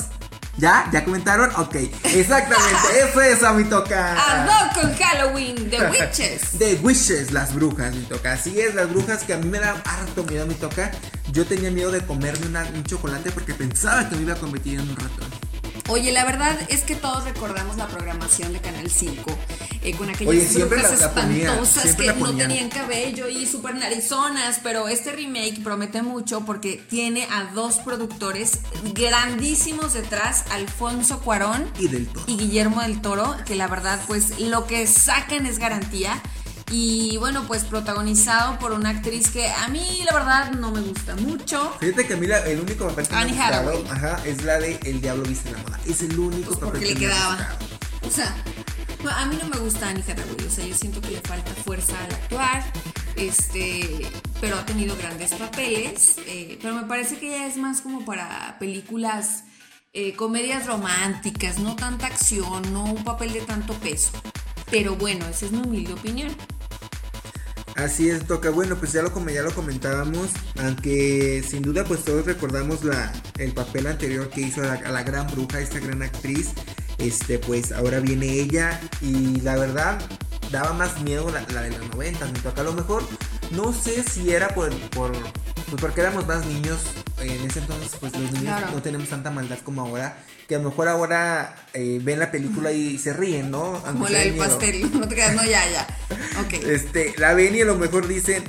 ¿Ya? 0.57 0.89
¿Ya 0.91 1.03
comentaron? 1.03 1.49
Ok, 1.57 1.75
exactamente, 2.03 2.87
eso 3.09 3.21
es 3.21 3.43
a 3.43 3.53
mi 3.53 3.63
toca. 3.63 4.15
No, 4.45 4.81
con 4.81 4.93
Halloween, 4.95 5.69
The 5.69 5.89
Witches. 5.89 6.41
The 6.59 6.75
Witches, 6.83 7.31
las 7.31 7.53
brujas, 7.55 7.95
mi 7.95 8.03
toca. 8.03 8.33
Así 8.33 8.59
es, 8.59 8.75
las 8.75 8.89
brujas 8.89 9.23
que 9.23 9.33
a 9.33 9.37
mí 9.37 9.47
me 9.47 9.59
da 9.59 9.81
harto 9.85 10.23
miedo, 10.23 10.45
mi 10.45 10.55
toca. 10.55 10.91
Yo 11.31 11.45
tenía 11.45 11.71
miedo 11.71 11.91
de 11.91 12.01
comerme 12.05 12.47
un 12.75 12.83
chocolate 12.83 13.31
porque 13.31 13.53
pensaba 13.53 14.09
que 14.09 14.15
me 14.15 14.23
iba 14.23 14.33
a 14.33 14.37
convertir 14.37 14.79
en 14.79 14.89
un 14.89 14.95
ratón. 14.95 15.40
Oye, 15.89 16.11
la 16.11 16.23
verdad 16.25 16.57
es 16.69 16.81
que 16.81 16.95
todos 16.95 17.23
recordamos 17.25 17.75
la 17.77 17.87
programación 17.87 18.53
de 18.53 18.59
Canal 18.59 18.89
5 18.89 19.23
eh, 19.83 19.93
con 19.95 20.09
aquellas 20.09 20.53
brujas 20.69 21.01
espantosas 21.01 21.95
que 21.95 22.13
no 22.13 22.33
tenían 22.35 22.69
cabello 22.69 23.27
y 23.27 23.45
super 23.45 23.75
narizonas, 23.75 24.59
pero 24.63 24.87
este 24.87 25.11
remake 25.11 25.61
promete 25.63 26.01
mucho 26.01 26.41
porque 26.41 26.81
tiene 26.89 27.27
a 27.31 27.45
dos 27.53 27.77
productores 27.77 28.59
grandísimos 28.93 29.93
detrás, 29.93 30.45
Alfonso 30.51 31.19
Cuarón 31.19 31.67
y, 31.79 31.87
y 32.31 32.37
Guillermo 32.37 32.81
del 32.81 33.01
Toro, 33.01 33.35
que 33.45 33.55
la 33.55 33.67
verdad 33.67 33.99
pues 34.07 34.39
lo 34.39 34.67
que 34.67 34.87
sacan 34.87 35.45
es 35.45 35.57
garantía. 35.59 36.21
Y 36.71 37.17
bueno, 37.17 37.43
pues 37.47 37.65
protagonizado 37.65 38.57
por 38.57 38.71
una 38.71 38.91
actriz 38.91 39.29
que 39.29 39.49
a 39.49 39.67
mí 39.67 40.03
la 40.05 40.13
verdad 40.13 40.51
no 40.53 40.71
me 40.71 40.79
gusta 40.79 41.17
mucho. 41.17 41.75
Fíjate 41.81 42.07
que 42.07 42.13
a 42.13 42.17
mí 42.17 42.27
el 42.47 42.61
único 42.61 42.87
papel 42.87 43.07
que 43.09 43.13
me 43.13 43.39
ha 43.41 43.59
ajá, 43.91 44.21
es 44.25 44.43
la 44.43 44.57
de 44.57 44.79
El 44.85 45.01
Diablo 45.01 45.23
Viste 45.23 45.51
la 45.51 45.57
Moda. 45.57 45.79
Es 45.85 46.01
el 46.01 46.17
único 46.17 46.47
pues 46.47 46.59
papel 46.59 46.79
que 46.79 46.93
le 46.93 46.95
quedaba. 46.95 47.57
O 48.07 48.09
sea, 48.09 48.33
a 49.09 49.25
mí 49.25 49.37
no 49.41 49.49
me 49.49 49.57
gusta 49.57 49.89
Annie 49.89 50.03
Hathaway, 50.07 50.47
o 50.47 50.49
sea, 50.49 50.65
yo 50.65 50.73
siento 50.73 51.01
que 51.01 51.11
le 51.11 51.19
falta 51.21 51.51
fuerza 51.53 51.93
al 52.05 52.13
actuar, 52.13 52.63
este, 53.17 54.07
pero 54.39 54.57
ha 54.57 54.65
tenido 54.65 54.95
grandes 54.95 55.33
papeles, 55.33 56.15
eh, 56.25 56.57
pero 56.61 56.75
me 56.75 56.83
parece 56.83 57.17
que 57.17 57.35
ella 57.35 57.47
es 57.47 57.57
más 57.57 57.81
como 57.81 58.05
para 58.05 58.57
películas, 58.59 59.43
eh, 59.91 60.15
comedias 60.15 60.67
románticas, 60.67 61.59
no 61.59 61.75
tanta 61.75 62.07
acción, 62.07 62.71
no 62.71 62.85
un 62.85 63.03
papel 63.03 63.33
de 63.33 63.41
tanto 63.41 63.73
peso. 63.73 64.11
Pero 64.69 64.95
bueno, 64.95 65.27
esa 65.27 65.47
es 65.47 65.51
mi 65.51 65.59
humilde 65.59 65.93
opinión. 65.93 66.33
Así 67.81 68.09
es, 68.09 68.27
toca. 68.27 68.51
Bueno, 68.51 68.75
pues 68.75 68.93
ya 68.93 69.01
lo, 69.01 69.11
ya 69.27 69.41
lo 69.41 69.51
comentábamos, 69.55 70.29
aunque 70.59 71.43
sin 71.47 71.63
duda 71.63 71.83
pues 71.83 72.03
todos 72.03 72.23
recordamos 72.27 72.83
la, 72.83 73.11
el 73.39 73.53
papel 73.53 73.87
anterior 73.87 74.29
que 74.29 74.41
hizo 74.41 74.61
a 74.61 74.77
la, 74.91 75.01
gran 75.01 75.25
bruja, 75.31 75.59
esta 75.59 75.79
gran 75.79 76.03
actriz. 76.03 76.51
Este, 76.99 77.39
pues 77.39 77.71
ahora 77.71 77.99
viene 77.99 78.33
ella 78.33 78.79
y 79.01 79.41
la 79.41 79.55
verdad 79.55 79.99
daba 80.51 80.73
más 80.73 81.01
miedo 81.01 81.31
la, 81.31 81.41
de 81.63 81.75
los 81.75 81.89
90, 81.89 82.23
me 82.27 82.39
toca. 82.39 82.61
A 82.61 82.65
lo 82.65 82.73
mejor, 82.73 83.03
no 83.49 83.73
sé 83.73 84.03
si 84.03 84.31
era 84.31 84.49
por, 84.49 84.69
por 84.91 85.11
pues 85.11 85.81
porque 85.81 86.01
éramos 86.01 86.27
más 86.27 86.45
niños 86.45 86.77
en 87.29 87.49
ese 87.49 87.59
entonces, 87.59 87.91
pues 87.99 88.17
los 88.17 88.31
niños 88.31 88.61
no 88.73 88.81
tenemos 88.81 89.09
tanta 89.09 89.31
maldad 89.31 89.59
como 89.63 89.81
ahora. 89.81 90.17
Que 90.47 90.55
a 90.55 90.57
lo 90.57 90.69
mejor 90.69 90.87
ahora 90.89 91.55
eh, 91.73 91.99
ven 92.01 92.19
la 92.19 92.29
película 92.29 92.71
y 92.71 92.97
se 92.97 93.13
ríen, 93.13 93.51
¿no? 93.51 93.81
Como 93.83 94.09
la 94.09 94.19
del 94.19 94.35
pastel, 94.35 94.91
no 94.99 95.07
te 95.07 95.15
quedas, 95.15 95.35
no, 95.35 95.45
ya, 95.45 95.69
ya. 95.69 95.87
Ok. 96.41 96.53
Este, 96.71 97.13
la 97.17 97.33
ven 97.33 97.55
y 97.55 97.61
a 97.61 97.65
lo 97.65 97.75
mejor 97.75 98.07
dicen, 98.07 98.43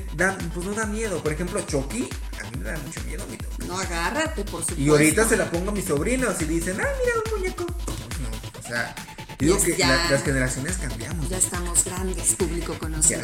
pues 0.54 0.66
no 0.66 0.72
da 0.72 0.86
miedo. 0.86 1.22
Por 1.22 1.32
ejemplo, 1.32 1.60
Chucky, 1.62 2.08
a 2.40 2.50
mí 2.50 2.58
me 2.58 2.70
da 2.70 2.78
mucho 2.78 3.00
miedo, 3.04 3.24
mi 3.30 3.66
No, 3.66 3.78
agárrate, 3.78 4.44
por 4.44 4.60
supuesto. 4.60 4.74
Y 4.80 4.88
ahorita 4.88 5.28
se 5.28 5.36
la 5.36 5.50
pongo 5.50 5.70
a 5.70 5.74
mis 5.74 5.84
sobrinos 5.84 6.40
y 6.40 6.44
dicen, 6.44 6.80
ah, 6.80 6.88
mira 7.04 7.14
un 7.24 7.38
muñeco. 7.38 7.64
no, 7.66 8.58
o 8.58 8.62
sea. 8.62 8.94
Digo 9.42 9.60
que 9.60 9.76
las 9.76 10.22
generaciones 10.22 10.76
cambiamos. 10.76 11.28
Ya 11.28 11.38
estamos 11.38 11.84
grandes, 11.84 12.34
público 12.36 12.78
conocido. 12.78 13.22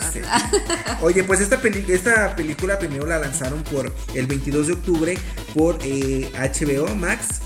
Oye, 1.01 1.23
pues 1.23 1.41
esta, 1.41 1.61
esta 1.89 2.35
película 2.35 2.79
primero 2.79 3.07
la 3.07 3.19
lanzaron 3.19 3.63
por 3.63 3.95
el 4.15 4.27
22 4.27 4.67
de 4.67 4.73
octubre 4.73 5.19
por 5.55 5.79
HBO 5.79 6.89
eh, 6.89 6.95
Max 6.97 7.41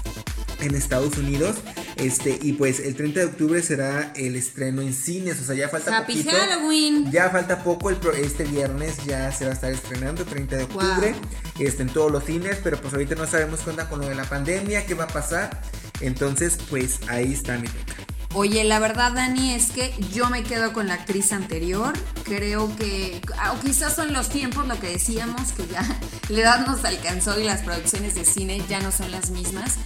en 0.60 0.74
Estados 0.74 1.18
Unidos. 1.18 1.56
Este, 1.96 2.38
y 2.40 2.54
pues 2.54 2.80
el 2.80 2.94
30 2.96 3.20
de 3.20 3.26
octubre 3.26 3.62
será 3.62 4.12
el 4.16 4.36
estreno 4.36 4.80
en 4.80 4.94
cines. 4.94 5.38
O 5.40 5.44
sea, 5.44 5.54
ya 5.54 5.68
falta 5.68 5.98
Happy 5.98 6.22
Halloween. 6.22 7.10
Ya 7.12 7.28
falta 7.28 7.62
poco. 7.62 7.90
El 7.90 7.98
este 8.16 8.44
viernes 8.44 9.04
ya 9.04 9.30
se 9.32 9.44
va 9.44 9.50
a 9.50 9.54
estar 9.54 9.70
estrenando, 9.70 10.24
30 10.24 10.56
de 10.56 10.64
octubre. 10.64 11.14
Este, 11.58 11.82
en 11.82 11.90
todos 11.90 12.10
los 12.10 12.24
cines. 12.24 12.58
Pero 12.64 12.80
pues 12.80 12.94
ahorita 12.94 13.16
no 13.16 13.26
sabemos 13.26 13.60
qué 13.60 13.70
onda 13.70 13.88
con 13.90 14.00
lo 14.00 14.08
de 14.08 14.14
la 14.14 14.24
pandemia, 14.24 14.86
qué 14.86 14.94
va 14.94 15.04
a 15.04 15.08
pasar. 15.08 15.60
Entonces, 16.00 16.58
pues 16.70 17.00
ahí 17.08 17.34
está 17.34 17.58
mi 17.58 17.68
toca. 17.68 18.11
Oye, 18.34 18.64
la 18.64 18.78
verdad, 18.78 19.12
Dani, 19.12 19.52
es 19.52 19.70
que 19.72 19.94
yo 20.12 20.30
me 20.30 20.42
quedo 20.42 20.72
con 20.72 20.88
la 20.88 20.94
actriz 20.94 21.32
anterior. 21.32 21.92
Creo 22.24 22.74
que, 22.76 23.20
o 23.52 23.60
quizás 23.60 23.94
son 23.94 24.12
los 24.12 24.30
tiempos, 24.30 24.66
lo 24.66 24.78
que 24.80 24.88
decíamos, 24.88 25.52
que 25.52 25.66
ya 25.66 25.82
la 26.28 26.40
edad 26.40 26.66
nos 26.66 26.84
alcanzó 26.84 27.38
y 27.38 27.44
las 27.44 27.60
producciones 27.60 28.14
de 28.14 28.24
cine 28.24 28.62
ya 28.68 28.80
no 28.80 28.90
son 28.90 29.10
las 29.10 29.30
mismas. 29.30 29.76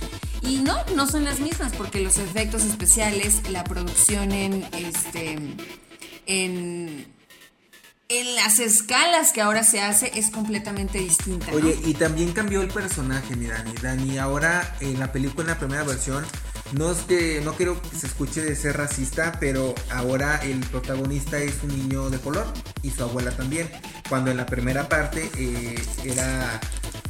Y 0.43 0.59
no, 0.59 0.77
no 0.95 1.09
son 1.09 1.25
las 1.25 1.41
mismas, 1.41 1.73
porque 1.77 2.01
los 2.01 2.19
efectos 2.19 2.63
especiales, 2.65 3.49
la 3.51 3.65
producción 3.65 4.31
en 4.31 4.65
este. 4.73 5.39
en 6.27 7.17
en 8.09 8.37
las 8.37 8.61
escalas 8.61 9.33
que 9.33 9.41
ahora 9.41 9.65
se 9.65 9.81
hace 9.81 10.13
es 10.15 10.31
completamente 10.31 10.99
distinta. 10.99 11.53
Oye, 11.53 11.79
y 11.85 11.95
también 11.95 12.33
cambió 12.33 12.63
el 12.63 12.69
personaje, 12.69 13.35
mi 13.35 13.47
Dani. 13.47 13.73
Dani, 13.83 14.19
ahora 14.19 14.77
en 14.81 15.01
la 15.01 15.11
película, 15.11 15.43
en 15.43 15.49
la 15.49 15.59
primera 15.59 15.83
versión, 15.83 16.25
no 16.73 16.91
es 16.93 16.99
que 16.99 17.41
no 17.45 17.53
quiero 17.55 17.81
que 17.81 17.97
se 17.97 18.07
escuche 18.07 18.43
de 18.43 18.57
ser 18.57 18.77
racista, 18.77 19.37
pero 19.41 19.75
ahora 19.91 20.37
el 20.43 20.61
protagonista 20.61 21.39
es 21.39 21.63
un 21.63 21.69
niño 21.69 22.11
de 22.11 22.19
color 22.19 22.47
y 22.83 22.91
su 22.91 23.03
abuela 23.03 23.31
también. 23.31 23.71
Cuando 24.09 24.31
en 24.31 24.37
la 24.37 24.47
primera 24.47 24.89
parte 24.89 25.31
eh, 25.37 25.81
era 26.05 26.61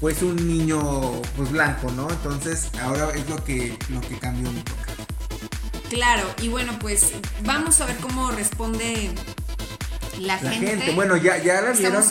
pues 0.01 0.23
un 0.23 0.37
niño 0.37 1.23
pues 1.37 1.51
blanco, 1.51 1.91
¿no? 1.93 2.11
Entonces 2.11 2.71
ahora 2.83 3.11
es 3.15 3.29
lo 3.29 3.43
que 3.45 3.79
lo 3.91 4.01
que 4.01 4.19
cambió 4.19 4.51
mi 4.51 4.61
toca. 4.61 4.87
Claro, 5.89 6.25
y 6.43 6.49
bueno, 6.49 6.77
pues 6.81 7.13
vamos 7.45 7.81
a 7.81 7.87
ver 7.87 7.97
cómo 7.99 8.31
responde 8.33 9.11
la, 10.21 10.39
gente, 10.39 10.93
Bueno, 10.95 11.17
ya, 11.17 11.39
ya 11.39 11.61
la 11.61 11.73
vieron. 11.73 12.05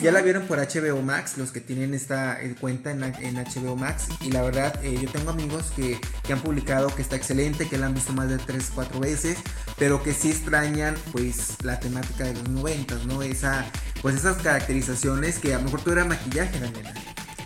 Ya 0.00 0.12
la 0.12 0.20
vieron 0.20 0.46
por 0.46 0.58
HBO 0.58 1.02
Max, 1.02 1.36
los 1.36 1.50
que 1.52 1.60
tienen 1.60 1.94
esta 1.94 2.40
eh, 2.42 2.54
cuenta 2.60 2.90
en, 2.90 3.00
HBO 3.00 3.76
Max. 3.76 4.08
Y 4.20 4.30
la 4.30 4.42
verdad, 4.42 4.78
eh, 4.84 4.98
yo 5.00 5.08
tengo 5.10 5.30
amigos 5.30 5.72
que, 5.74 5.98
han 6.32 6.40
publicado 6.40 6.94
que 6.94 7.02
está 7.02 7.16
excelente, 7.16 7.68
que 7.68 7.78
la 7.78 7.86
han 7.86 7.94
visto 7.94 8.12
más 8.12 8.28
de 8.28 8.38
3, 8.38 8.72
4 8.74 9.00
veces, 9.00 9.38
pero 9.78 10.02
que 10.02 10.12
sí 10.12 10.30
extrañan 10.30 10.94
pues 11.12 11.56
la 11.62 11.80
temática 11.80 12.24
de 12.24 12.34
los 12.34 12.48
90, 12.48 12.96
¿no? 13.06 13.22
Esa, 13.22 13.64
pues 14.02 14.16
esas 14.16 14.36
caracterizaciones 14.42 15.38
que 15.38 15.54
a 15.54 15.58
lo 15.58 15.64
mejor 15.64 15.82
tú 15.82 15.92
era 15.92 16.04
maquillaje, 16.04 16.60
la 16.60 16.70
nena. 16.70 16.94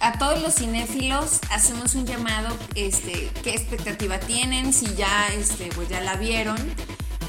a 0.01 0.19
todos 0.19 0.43
los 0.43 0.55
cinéfilos 0.55 1.41
hacemos 1.51 1.95
un 1.95 2.07
llamado, 2.07 2.57
este, 2.75 3.31
qué 3.43 3.51
expectativa 3.51 4.19
tienen, 4.19 4.73
si 4.73 4.95
ya, 4.95 5.29
este, 5.29 5.69
pues 5.75 5.89
ya 5.89 6.01
la 6.01 6.17
vieron 6.17 6.57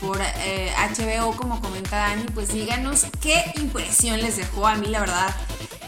por 0.01 0.19
eh, 0.19 0.71
HBO, 0.75 1.35
como 1.35 1.61
comenta 1.61 1.97
Dani, 1.97 2.23
pues 2.33 2.51
díganos 2.51 3.05
qué 3.21 3.43
impresión 3.55 4.19
les 4.19 4.35
dejó. 4.37 4.67
A 4.67 4.75
mí, 4.75 4.87
la 4.87 4.99
verdad, 4.99 5.30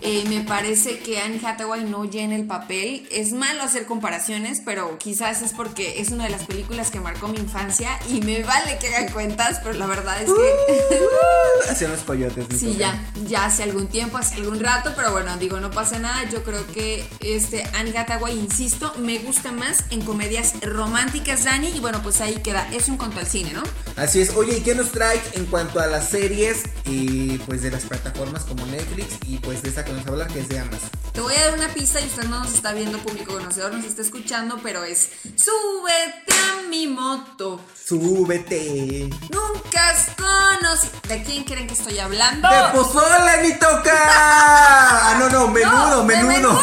eh, 0.04 0.26
me 0.28 0.42
parece 0.42 1.00
que 1.00 1.20
Anne 1.20 1.40
Hathaway 1.44 1.86
no 1.86 2.04
llena 2.04 2.36
el 2.36 2.46
papel. 2.46 3.08
Es 3.10 3.32
malo 3.32 3.64
hacer 3.64 3.86
comparaciones, 3.86 4.62
pero 4.64 4.98
quizás 4.98 5.42
es 5.42 5.54
porque 5.54 6.02
es 6.02 6.10
una 6.10 6.26
de 6.26 6.30
las 6.30 6.46
películas 6.46 6.92
que 6.92 7.00
marcó 7.00 7.30
mi 7.30 7.38
infancia 7.38 7.98
y 8.10 8.22
me 8.22 8.44
vale 8.44 8.78
que 8.80 8.88
hagan 8.90 9.12
cuentas, 9.14 9.62
pero 9.64 9.78
la 9.78 9.88
verdad 9.88 10.22
es 10.22 10.26
que... 10.26 10.32
Uh, 10.32 11.72
Hacían 11.72 11.92
los 11.92 12.02
coyotes. 12.02 12.46
Sí, 12.58 12.76
ya, 12.78 13.02
ya 13.28 13.46
hace 13.46 13.64
algún 13.64 13.88
tiempo, 13.88 14.18
hace 14.18 14.36
algún 14.36 14.60
rato, 14.60 14.92
pero 14.96 15.12
bueno, 15.12 15.38
digo, 15.38 15.60
no 15.60 15.72
pasa 15.72 16.00
nada. 16.00 16.30
Yo 16.30 16.44
creo 16.44 16.68
que 16.68 17.06
este 17.22 17.64
Anne 17.74 17.98
Hathaway, 17.98 18.38
insisto, 18.38 18.94
me 18.98 19.20
gusta 19.20 19.52
más 19.52 19.86
en 19.90 20.02
comedias 20.02 20.54
románticas, 20.62 21.46
Dani, 21.46 21.70
y 21.70 21.80
bueno, 21.80 22.02
pues 22.04 22.20
ahí 22.20 22.36
queda. 22.44 22.68
Es 22.74 22.90
un 22.90 22.98
conto 22.98 23.20
al 23.20 23.28
cine, 23.28 23.54
¿no? 23.54 23.64
Así 23.96 24.20
es. 24.20 24.36
Oye, 24.36 24.58
¿y 24.58 24.62
qué 24.62 24.76
nos 24.76 24.92
trae 24.92 25.22
en 25.34 25.46
cuanto 25.46 25.80
a 25.80 25.88
las 25.88 26.10
series 26.10 26.64
y 26.86 27.38
pues 27.40 27.62
de 27.62 27.72
las 27.72 27.84
plataformas 27.84 28.44
como 28.44 28.66
Netflix 28.66 29.18
y 29.28 29.38
pues 29.38 29.62
de 29.62 29.70
esa 29.70 29.86
que 29.94 30.00
nos 30.00 30.08
habla 30.08 30.28
que 30.28 30.40
es 30.40 30.50
de 30.50 30.60
Amazon? 30.60 30.90
Te 31.14 31.22
voy 31.22 31.36
a 31.36 31.46
dar 31.46 31.54
una 31.60 31.68
pista 31.68 32.02
y 32.02 32.06
usted 32.06 32.24
no 32.24 32.40
nos 32.40 32.54
está 32.54 32.74
viendo, 32.74 32.98
público 32.98 33.34
conocedor, 33.34 33.74
nos 33.74 33.86
está 33.86 34.02
escuchando, 34.02 34.60
pero 34.64 34.84
es 34.84 35.10
súbete 35.36 36.34
a 36.34 36.68
mi 36.68 36.88
moto. 36.88 37.62
Súbete. 37.86 39.10
Nunca 39.30 39.90
has 39.90 40.08
conocido. 40.16 40.92
¿De 41.08 41.24
quién 41.24 41.44
creen 41.44 41.68
que 41.68 41.74
estoy 41.74 42.00
hablando? 42.00 42.50
¡De 42.50 42.70
pozole, 42.74 43.44
mi 43.44 43.54
toca! 43.60 43.92
Ah, 43.94 45.18
no, 45.20 45.30
no, 45.30 45.48
menudo, 45.50 46.04
No, 46.04 46.08
de 46.08 46.24
menudo. 46.24 46.60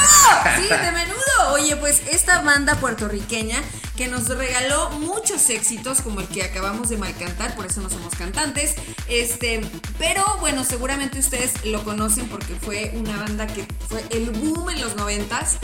Sí, 0.57 0.69
de 0.69 0.93
menudo. 0.93 1.21
Pues 1.79 2.03
esta 2.11 2.43
banda 2.43 2.75
puertorriqueña 2.77 3.61
que 3.97 4.09
nos 4.09 4.29
regaló 4.29 4.91
muchos 4.91 5.49
éxitos 5.51 6.01
como 6.01 6.21
el 6.21 6.27
que 6.27 6.43
acabamos 6.43 6.89
de 6.89 6.97
mal 6.97 7.15
cantar, 7.17 7.55
por 7.55 7.67
eso 7.67 7.81
no 7.81 7.89
somos 7.89 8.15
cantantes. 8.15 8.75
Este, 9.09 9.61
pero 9.99 10.25
bueno, 10.41 10.65
seguramente 10.65 11.19
ustedes 11.19 11.65
lo 11.65 11.83
conocen 11.85 12.29
porque 12.29 12.55
fue 12.55 12.93
una 12.97 13.17
banda 13.17 13.47
que 13.47 13.67
fue 13.89 14.05
el 14.11 14.31
boom 14.31 14.71
en 14.71 14.81
los 14.81 14.97
noventas. 14.97 15.59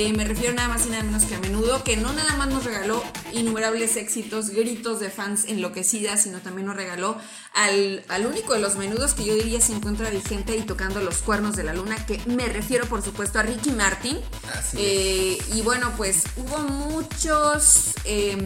Eh, 0.00 0.12
me 0.12 0.24
refiero 0.24 0.54
nada 0.54 0.68
más 0.68 0.86
y 0.86 0.90
nada 0.90 1.02
menos 1.02 1.24
que 1.24 1.34
a 1.34 1.40
menudo, 1.40 1.82
que 1.82 1.96
no 1.96 2.12
nada 2.12 2.36
más 2.36 2.46
nos 2.46 2.64
regaló 2.64 3.02
innumerables 3.32 3.96
éxitos, 3.96 4.50
gritos 4.50 5.00
de 5.00 5.10
fans 5.10 5.46
enloquecidas, 5.46 6.22
sino 6.22 6.38
también 6.38 6.68
nos 6.68 6.76
regaló 6.76 7.16
al, 7.52 8.04
al 8.06 8.26
único 8.26 8.54
de 8.54 8.60
los 8.60 8.76
menudos 8.76 9.14
que 9.14 9.24
yo 9.24 9.34
diría 9.34 9.60
se 9.60 9.72
encuentra 9.72 10.08
vigente 10.10 10.56
y 10.56 10.60
tocando 10.60 11.00
los 11.00 11.16
cuernos 11.16 11.56
de 11.56 11.64
la 11.64 11.74
luna, 11.74 11.96
que 12.06 12.20
me 12.26 12.46
refiero 12.46 12.86
por 12.86 13.02
supuesto 13.02 13.40
a 13.40 13.42
Ricky 13.42 13.72
Martin. 13.72 14.20
Así 14.56 14.76
Eh, 14.80 15.38
y 15.52 15.62
bueno, 15.62 15.92
pues 15.96 16.22
hubo 16.36 16.58
muchos, 16.58 17.94
eh, 18.04 18.38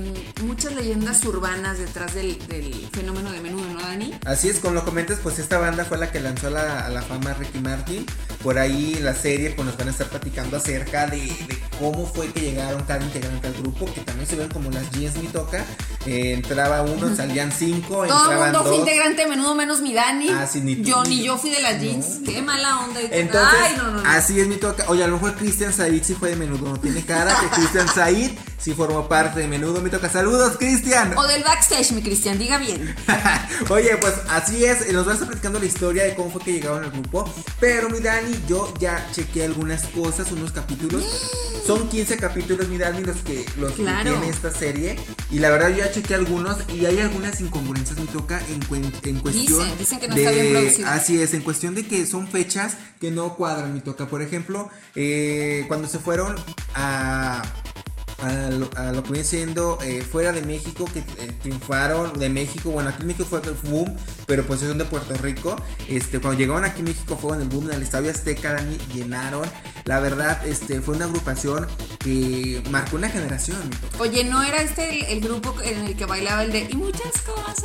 muchas 0.44 0.74
leyendas 0.74 1.22
urbanas 1.26 1.76
detrás 1.76 2.14
del, 2.14 2.38
del 2.46 2.88
fenómeno 2.92 3.30
de 3.30 3.42
menudo, 3.42 3.66
¿no, 3.74 3.82
Dani? 3.82 4.14
Así 4.24 4.48
es, 4.48 4.58
con 4.58 4.74
lo 4.74 4.86
comentas, 4.86 5.18
pues 5.22 5.38
esta 5.38 5.58
banda 5.58 5.84
fue 5.84 5.98
la 5.98 6.10
que 6.10 6.18
lanzó 6.18 6.46
a 6.46 6.50
la, 6.50 6.86
a 6.86 6.88
la 6.88 7.02
fama 7.02 7.32
a 7.32 7.34
Ricky 7.34 7.58
Martin. 7.58 8.06
Por 8.42 8.58
ahí 8.58 8.94
la 9.02 9.14
serie, 9.14 9.50
pues 9.50 9.66
nos 9.66 9.76
van 9.76 9.88
a 9.88 9.90
estar 9.90 10.08
platicando 10.08 10.56
acerca 10.56 11.06
de, 11.06 11.41
de 11.46 11.58
cómo 11.78 12.06
fue 12.06 12.28
que 12.32 12.40
llegaron 12.40 12.82
cada 12.82 13.04
integrante 13.04 13.46
al 13.46 13.54
grupo, 13.54 13.86
que 13.92 14.00
también 14.02 14.26
se 14.26 14.36
ven 14.36 14.48
como 14.48 14.70
las 14.70 14.90
jeans 14.92 15.16
mi 15.16 15.28
toca. 15.28 15.64
Eh, 16.06 16.32
entraba 16.34 16.82
uno, 16.82 17.14
salían 17.14 17.52
cinco, 17.52 18.04
Todo 18.06 18.32
el 18.32 18.38
mundo 18.38 18.64
fue 18.64 18.76
integrante 18.76 19.26
menudo 19.26 19.54
menos 19.54 19.80
mi 19.80 19.92
Dani. 19.94 20.28
Ah, 20.30 20.46
sí, 20.46 20.60
ni 20.60 20.76
tú, 20.76 20.82
yo 20.82 21.04
ni 21.04 21.22
yo. 21.22 21.38
fui 21.38 21.50
de 21.50 21.60
las 21.60 21.80
jeans. 21.80 22.20
Qué 22.24 22.42
mala 22.42 22.80
onda. 22.80 23.00
Entonces, 23.00 23.58
Ay, 23.62 23.74
no, 23.76 23.90
no, 23.90 24.08
así 24.08 24.40
es 24.40 24.46
mi 24.46 24.56
toca. 24.56 24.84
Oye, 24.88 25.04
a 25.04 25.06
lo 25.06 25.14
mejor 25.14 25.34
Cristian 25.36 25.72
Said 25.72 26.02
sí 26.02 26.14
fue 26.14 26.30
de 26.30 26.36
menudo, 26.36 26.68
no 26.68 26.80
tiene 26.80 27.04
cara 27.04 27.34
que 27.40 27.46
Cristian 27.48 27.88
Said 27.88 28.32
sí 28.62 28.72
formó 28.74 29.08
parte 29.08 29.40
de 29.40 29.48
menudo 29.48 29.80
mi 29.80 29.90
toca. 29.90 30.08
Saludos, 30.08 30.56
Cristian. 30.58 31.16
O 31.18 31.26
del 31.26 31.42
backstage, 31.42 31.92
mi 31.92 32.02
Cristian, 32.02 32.38
diga 32.38 32.58
bien. 32.58 32.94
Oye, 33.70 33.96
pues 33.98 34.14
así 34.30 34.64
es, 34.64 34.90
nos 34.92 35.04
van 35.04 35.10
a 35.10 35.14
estar 35.14 35.28
platicando 35.28 35.58
la 35.58 35.64
historia 35.66 36.04
de 36.04 36.14
cómo 36.14 36.30
fue 36.30 36.42
que 36.42 36.52
llegaron 36.52 36.84
al 36.84 36.90
grupo. 36.90 37.24
Pero 37.60 37.88
mi 37.90 37.98
Dani, 38.00 38.32
yo 38.48 38.72
ya 38.78 39.06
chequé 39.12 39.44
algunas 39.44 39.84
cosas, 39.86 40.30
unos 40.32 40.52
capítulos. 40.52 41.04
Son 41.66 41.88
15 41.88 42.16
capítulos, 42.16 42.68
mi 42.68 42.78
Dani, 42.78 43.02
los 43.04 43.16
que, 43.18 43.44
los 43.58 43.72
que 43.72 43.84
tiene 43.84 44.28
esta 44.28 44.50
serie. 44.50 44.98
Y 45.30 45.38
la 45.38 45.50
verdad, 45.50 45.68
yo 45.70 45.78
ya 45.78 45.92
chequé 45.92 46.14
algunos 46.14 46.56
y 46.72 46.86
hay 46.86 46.98
algunas 47.00 47.40
incongruencias, 47.40 47.98
mi 47.98 48.06
toca, 48.06 48.40
en, 48.48 48.60
cuen- 48.68 48.92
en 49.04 49.18
cuestión. 49.20 49.58
Dicen, 49.60 49.78
dicen 49.78 50.00
que 50.00 50.08
no 50.08 50.16
está 50.16 50.30
bien 50.30 50.52
producido. 50.52 50.88
Así 50.88 51.20
es, 51.22 51.34
en 51.34 51.42
cuestión 51.42 51.74
de 51.74 51.86
que 51.86 52.06
son 52.06 52.26
fechas 52.28 52.74
que 53.00 53.10
no 53.10 53.34
cuadran, 53.34 53.72
mi 53.74 53.80
toca. 53.80 54.06
Por 54.06 54.22
ejemplo, 54.22 54.70
eh, 54.94 55.64
cuando 55.68 55.88
se 55.88 55.98
fueron 55.98 56.36
a 56.74 57.42
a 58.22 58.50
lo, 58.50 58.70
a 58.76 58.92
lo 58.92 59.02
que 59.02 59.12
viene 59.12 59.26
siendo 59.26 59.78
eh, 59.82 60.02
fuera 60.02 60.32
de 60.32 60.42
México, 60.42 60.84
que 60.92 61.00
eh, 61.00 61.32
triunfaron 61.42 62.18
de 62.18 62.28
México, 62.28 62.70
bueno, 62.70 62.90
aquí 62.90 63.02
en 63.02 63.08
México 63.08 63.26
fue 63.28 63.40
el 63.40 63.54
boom, 63.70 63.96
pero 64.26 64.46
pues 64.46 64.60
son 64.60 64.78
de 64.78 64.84
Puerto 64.84 65.14
Rico. 65.14 65.56
Este, 65.88 66.20
cuando 66.20 66.38
llegaron 66.38 66.64
aquí 66.64 66.80
en 66.80 66.86
México 66.86 67.18
fueron 67.20 67.42
el 67.42 67.48
boom 67.48 67.66
del 67.66 67.82
Estadio 67.82 68.10
Azteca, 68.10 68.52
Dani, 68.54 68.78
llenaron. 68.94 69.48
La 69.84 69.98
verdad, 69.98 70.46
este, 70.46 70.80
fue 70.80 70.94
una 70.94 71.06
agrupación 71.06 71.66
que 71.98 72.62
marcó 72.70 72.96
una 72.96 73.08
generación. 73.08 73.58
Oye, 73.98 74.24
¿no 74.24 74.42
era 74.42 74.62
este 74.62 74.88
el, 74.88 75.18
el 75.18 75.20
grupo 75.20 75.54
en 75.62 75.86
el 75.86 75.96
que 75.96 76.04
bailaba 76.06 76.44
el 76.44 76.52
de 76.52 76.68
y 76.70 76.74
muchas 76.76 77.12
cosas? 77.26 77.64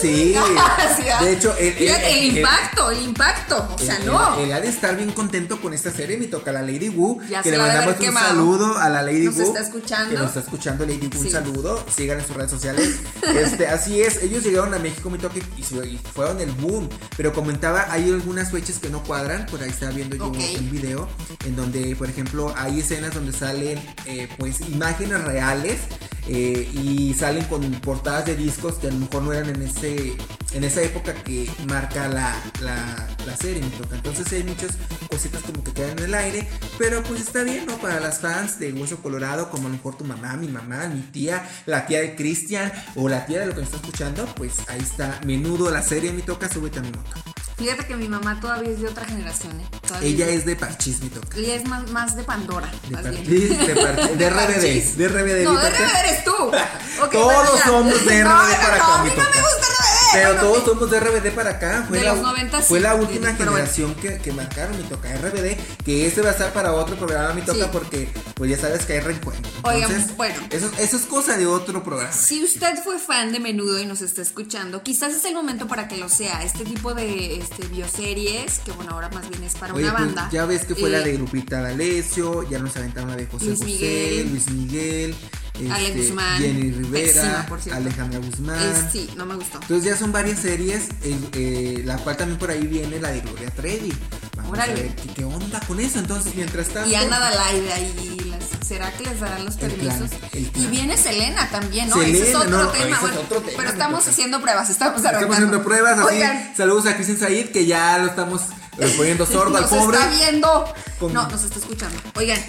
Sí, 0.00 0.34
Sí, 0.96 1.04
¿ah? 1.10 1.22
de 1.22 1.32
hecho, 1.32 1.54
el, 1.58 1.68
el, 1.68 1.88
el- 1.88 2.02
el- 2.04 2.36
impacto, 2.38 2.90
el 2.90 3.02
impacto. 3.02 3.68
O 3.74 3.78
sea, 3.78 3.98
no. 4.00 4.38
Él, 4.40 4.52
ha 4.52 4.60
de 4.60 4.68
estar 4.68 4.96
bien 4.96 5.12
contento 5.12 5.60
con 5.60 5.72
esta 5.74 5.90
serie. 5.90 6.16
Me 6.16 6.26
toca 6.26 6.52
la 6.52 6.62
Lady 6.62 6.88
Wu. 6.88 7.20
Ya 7.28 7.42
que 7.42 7.50
le 7.52 7.58
mandamos 7.58 7.94
un 7.94 8.00
quemado. 8.00 8.26
saludo 8.28 8.78
a 8.78 8.88
la 8.88 9.02
Lady 9.02 9.24
Nos 9.26 9.36
Wu. 9.36 9.42
está 9.42 9.60
escuchando. 9.84 10.10
Que 10.10 10.16
nos 10.18 10.28
está 10.28 10.40
escuchando 10.40 10.86
Lady. 10.86 11.06
Un 11.06 11.12
Sí. 11.24 11.30
saludo. 11.30 11.84
Sigan 11.94 12.18
en 12.20 12.26
sus 12.26 12.36
redes 12.36 12.50
sociales. 12.50 13.00
este, 13.36 13.66
así 13.66 14.00
es. 14.00 14.22
Ellos 14.22 14.42
llegaron 14.44 14.72
a 14.74 14.78
México, 14.78 15.10
me 15.10 15.18
toca 15.18 15.34
y, 15.38 15.98
fueron 16.12 16.40
el 16.40 16.50
boom. 16.52 16.88
Pero 17.16 17.32
comentaba, 17.32 17.86
hay 17.90 18.10
algunas 18.10 18.50
fechas 18.50 18.78
que 18.78 18.88
no 18.90 19.02
cuadran. 19.02 19.46
Por 19.46 19.62
ahí 19.62 19.70
estaba 19.70 19.92
viendo 19.92 20.16
yo 20.16 20.26
Ok. 20.26 20.36
un 20.58 20.70
video 20.70 21.08
en 21.46 21.56
donde, 21.56 21.94
por 21.96 22.08
ejemplo, 22.08 22.52
hay 22.56 22.80
escenas 22.80 23.14
donde 23.14 23.32
salen 23.32 23.80
eh, 24.06 24.28
pues 24.38 24.60
imágenes 24.60 25.22
reales. 25.24 25.78
Eh, 26.28 26.70
y 26.72 27.14
salen 27.14 27.44
con 27.44 27.62
portadas 27.80 28.26
de 28.26 28.36
discos 28.36 28.74
que 28.74 28.88
a 28.88 28.90
lo 28.90 28.98
mejor 28.98 29.22
no 29.22 29.32
eran 29.32 29.50
en 29.50 29.62
ese 29.62 30.16
en 30.52 30.64
esa 30.64 30.82
época 30.82 31.14
que 31.14 31.50
marca 31.66 32.08
la, 32.08 32.40
la, 32.60 33.08
la 33.26 33.36
serie 33.36 33.62
me 33.62 33.70
toca 33.70 33.96
entonces 33.96 34.32
hay 34.32 34.44
muchas 34.44 34.76
cositas 35.10 35.42
como 35.42 35.64
que 35.64 35.72
quedan 35.72 35.98
en 35.98 36.04
el 36.04 36.14
aire 36.14 36.48
pero 36.78 37.02
pues 37.02 37.20
está 37.20 37.42
bien 37.42 37.66
no 37.66 37.76
para 37.78 38.00
las 38.00 38.20
fans 38.20 38.58
de 38.58 38.72
Hueso 38.72 38.98
Colorado 38.98 39.50
como 39.50 39.66
a 39.66 39.70
lo 39.70 39.76
mejor 39.76 39.96
tu 39.96 40.04
mamá 40.04 40.36
mi 40.36 40.48
mamá 40.48 40.86
mi 40.88 41.00
tía 41.00 41.48
la 41.66 41.86
tía 41.86 42.00
de 42.00 42.14
Cristian 42.14 42.72
o 42.94 43.08
la 43.08 43.26
tía 43.26 43.40
de 43.40 43.46
lo 43.46 43.52
que 43.52 43.58
me 43.58 43.64
está 43.64 43.76
escuchando 43.76 44.26
pues 44.36 44.54
ahí 44.68 44.80
está 44.80 45.20
menudo 45.26 45.70
la 45.70 45.82
serie 45.82 46.12
me 46.12 46.22
toca 46.22 46.48
súbete 46.48 46.78
a 46.78 46.82
mi 46.82 46.90
moto 46.90 47.33
Fíjate 47.56 47.86
que 47.86 47.94
mi 47.96 48.08
mamá 48.08 48.40
todavía 48.40 48.70
es 48.70 48.80
de 48.80 48.88
otra 48.88 49.04
generación, 49.04 49.60
¿eh? 49.60 49.66
Todavía 49.86 50.08
ella 50.08 50.28
es 50.28 50.44
de 50.44 50.56
Parchís 50.56 51.00
me 51.00 51.08
toca 51.10 51.36
Ella 51.38 51.54
es 51.54 51.64
más, 51.68 51.88
más 51.90 52.16
de 52.16 52.24
Pandora, 52.24 52.68
de 52.82 52.90
más 52.90 53.02
bien. 53.08 53.24
De, 53.24 53.74
Parchís, 53.76 54.18
de 54.18 54.30
RBD 54.30 54.34
Parchís. 54.34 54.96
de 54.98 55.08
RBD 55.08 55.44
No, 55.44 55.52
mi 55.52 55.60
de. 55.60 55.70
RBD 55.70 55.96
eres 56.04 56.24
tú. 56.24 56.32
Todos 57.12 57.60
somos 57.60 58.04
de 58.04 58.24
RBD 58.24 58.28
No, 58.28 58.34
para 58.62 58.78
no, 58.78 58.84
a 58.94 59.04
mí 59.04 59.10
mi 59.10 59.16
no 59.16 59.22
me 59.22 59.40
gusta 59.40 59.66
RBD. 59.68 59.83
Pero 60.14 60.34
todos 60.40 60.58
sí. 60.58 60.64
somos 60.66 60.90
de 60.90 61.00
RBD 61.00 61.34
para 61.34 61.50
acá. 61.50 61.84
Fue 61.88 61.98
De 61.98 62.04
la, 62.04 62.14
los 62.14 62.22
90 62.22 62.60
fue 62.62 62.80
la 62.80 62.94
última 62.94 63.30
sí, 63.30 63.36
generación 63.36 63.94
que, 63.96 64.18
que 64.18 64.32
marcaron 64.32 64.76
mi 64.76 64.84
toca 64.84 65.08
RBD. 65.16 65.56
Que 65.84 66.06
este 66.06 66.22
va 66.22 66.30
a 66.30 66.32
estar 66.32 66.52
para 66.52 66.72
otro 66.72 66.96
programa 66.96 67.34
mi 67.34 67.42
toca 67.42 67.64
Sí. 67.64 67.70
porque 67.72 68.08
pues 68.34 68.50
ya 68.50 68.58
sabes 68.58 68.84
que 68.86 68.94
hay 68.94 69.00
reencuentro. 69.00 69.50
Oigan, 69.62 70.06
bueno. 70.16 70.36
Eso, 70.50 70.70
eso 70.78 70.96
es 70.96 71.02
cosa 71.04 71.36
de 71.36 71.46
otro 71.46 71.82
programa. 71.84 72.12
Si 72.12 72.42
usted 72.42 72.76
fue 72.82 72.98
fan 72.98 73.32
de 73.32 73.40
Menudo 73.40 73.78
y 73.80 73.86
nos 73.86 74.00
está 74.02 74.22
escuchando, 74.22 74.82
quizás 74.82 75.12
es 75.14 75.24
el 75.24 75.34
momento 75.34 75.66
para 75.68 75.88
que 75.88 75.96
lo 75.96 76.08
sea. 76.08 76.42
Este 76.42 76.64
tipo 76.64 76.94
de 76.94 77.36
este, 77.36 77.66
bioseries, 77.68 78.58
que 78.60 78.72
bueno, 78.72 78.92
ahora 78.92 79.08
más 79.10 79.28
bien 79.28 79.42
es 79.44 79.54
para 79.54 79.74
Oye, 79.74 79.84
una 79.84 79.96
pues, 79.96 80.06
banda. 80.06 80.28
ya 80.32 80.44
ves 80.46 80.64
que 80.64 80.74
fue 80.74 80.90
la 80.90 80.98
eh, 80.98 81.04
de 81.04 81.12
Grupita 81.14 81.60
D'Alessio, 81.62 82.48
ya 82.48 82.58
nos 82.58 82.76
aventaron 82.76 83.10
la 83.10 83.16
de 83.16 83.26
José 83.26 83.46
Luis 83.46 83.58
José, 83.58 83.70
Miguel, 83.70 84.30
Luis 84.30 84.50
Miguel, 84.50 85.14
Este, 85.54 85.92
Guzmán, 85.92 86.40
Jenny 86.42 86.62
pésima, 86.72 86.82
Rivera, 86.82 87.46
cierto. 87.60 87.76
Alejandra 87.76 88.18
Guzmán. 88.18 88.58
eh, 88.60 88.88
sí, 88.92 89.10
no 89.16 89.24
me 89.24 89.36
gustó. 89.36 89.58
Entonces 89.62 89.84
ya 89.84 89.96
son 89.96 90.10
varias 90.10 90.40
series, 90.40 90.88
eh, 91.02 91.16
eh, 91.32 91.82
la 91.84 91.96
cual 91.98 92.16
también 92.16 92.38
por 92.40 92.50
ahí 92.50 92.66
viene 92.66 92.98
la 92.98 93.10
de 93.12 93.20
Gloria 93.20 93.50
Trevi. 93.50 93.92
Vamos 94.36 94.52
Órale. 94.52 94.72
a 94.72 94.74
ver 94.74 94.96
qué, 94.96 95.08
qué 95.14 95.24
onda 95.24 95.60
con 95.60 95.78
eso. 95.78 96.00
Entonces, 96.00 96.34
mientras 96.34 96.68
tanto... 96.68 96.90
Y 96.90 96.96
Ana 96.96 97.20
Dalai 97.20 97.60
de 97.60 97.72
ahí, 97.72 98.16
las- 98.30 98.66
¿será 98.66 98.90
que 98.96 99.04
les 99.04 99.20
darán 99.20 99.44
los 99.44 99.54
permisos? 99.56 100.10
plan, 100.10 100.50
Y 100.56 100.66
viene 100.66 100.96
Selena 100.96 101.48
también, 101.48 101.88
¿no? 101.88 102.02
ese 102.02 102.10
es 102.10 102.18
Selena, 102.18 102.38
otro 102.40 102.50
no, 102.64 102.68
tema. 102.70 102.84
ese 102.84 102.92
es 102.94 103.00
bueno, 103.00 103.20
otro 103.20 103.36
tema, 103.40 103.52
pero 103.56 103.62
me 103.62 103.72
estamos 103.72 104.08
haciendo 104.08 104.40
pruebas, 104.40 104.70
estamos 104.70 104.96
Estamos 104.96 105.06
arrancando. 105.16 105.34
haciendo 105.34 105.62
pruebas 105.64 105.98
así. 106.00 106.14
Oigan, 106.16 106.52
Saludos 106.56 106.86
a 106.86 106.94
Cristian 106.96 107.18
Said, 107.18 107.50
que 107.52 107.64
ya 107.64 107.96
lo 107.98 108.06
estamos 108.08 108.42
eh, 108.78 108.92
poniendo 108.96 109.24
sordo 109.26 109.56
al 109.56 109.62
nos 109.62 109.70
pobre. 109.70 109.98
está 109.98 110.10
viendo. 110.10 110.74
Con- 110.98 111.12
No, 111.14 111.28
nos 111.28 111.44
está 111.44 111.58
escuchando. 111.60 111.96
Oigan, 112.16 112.40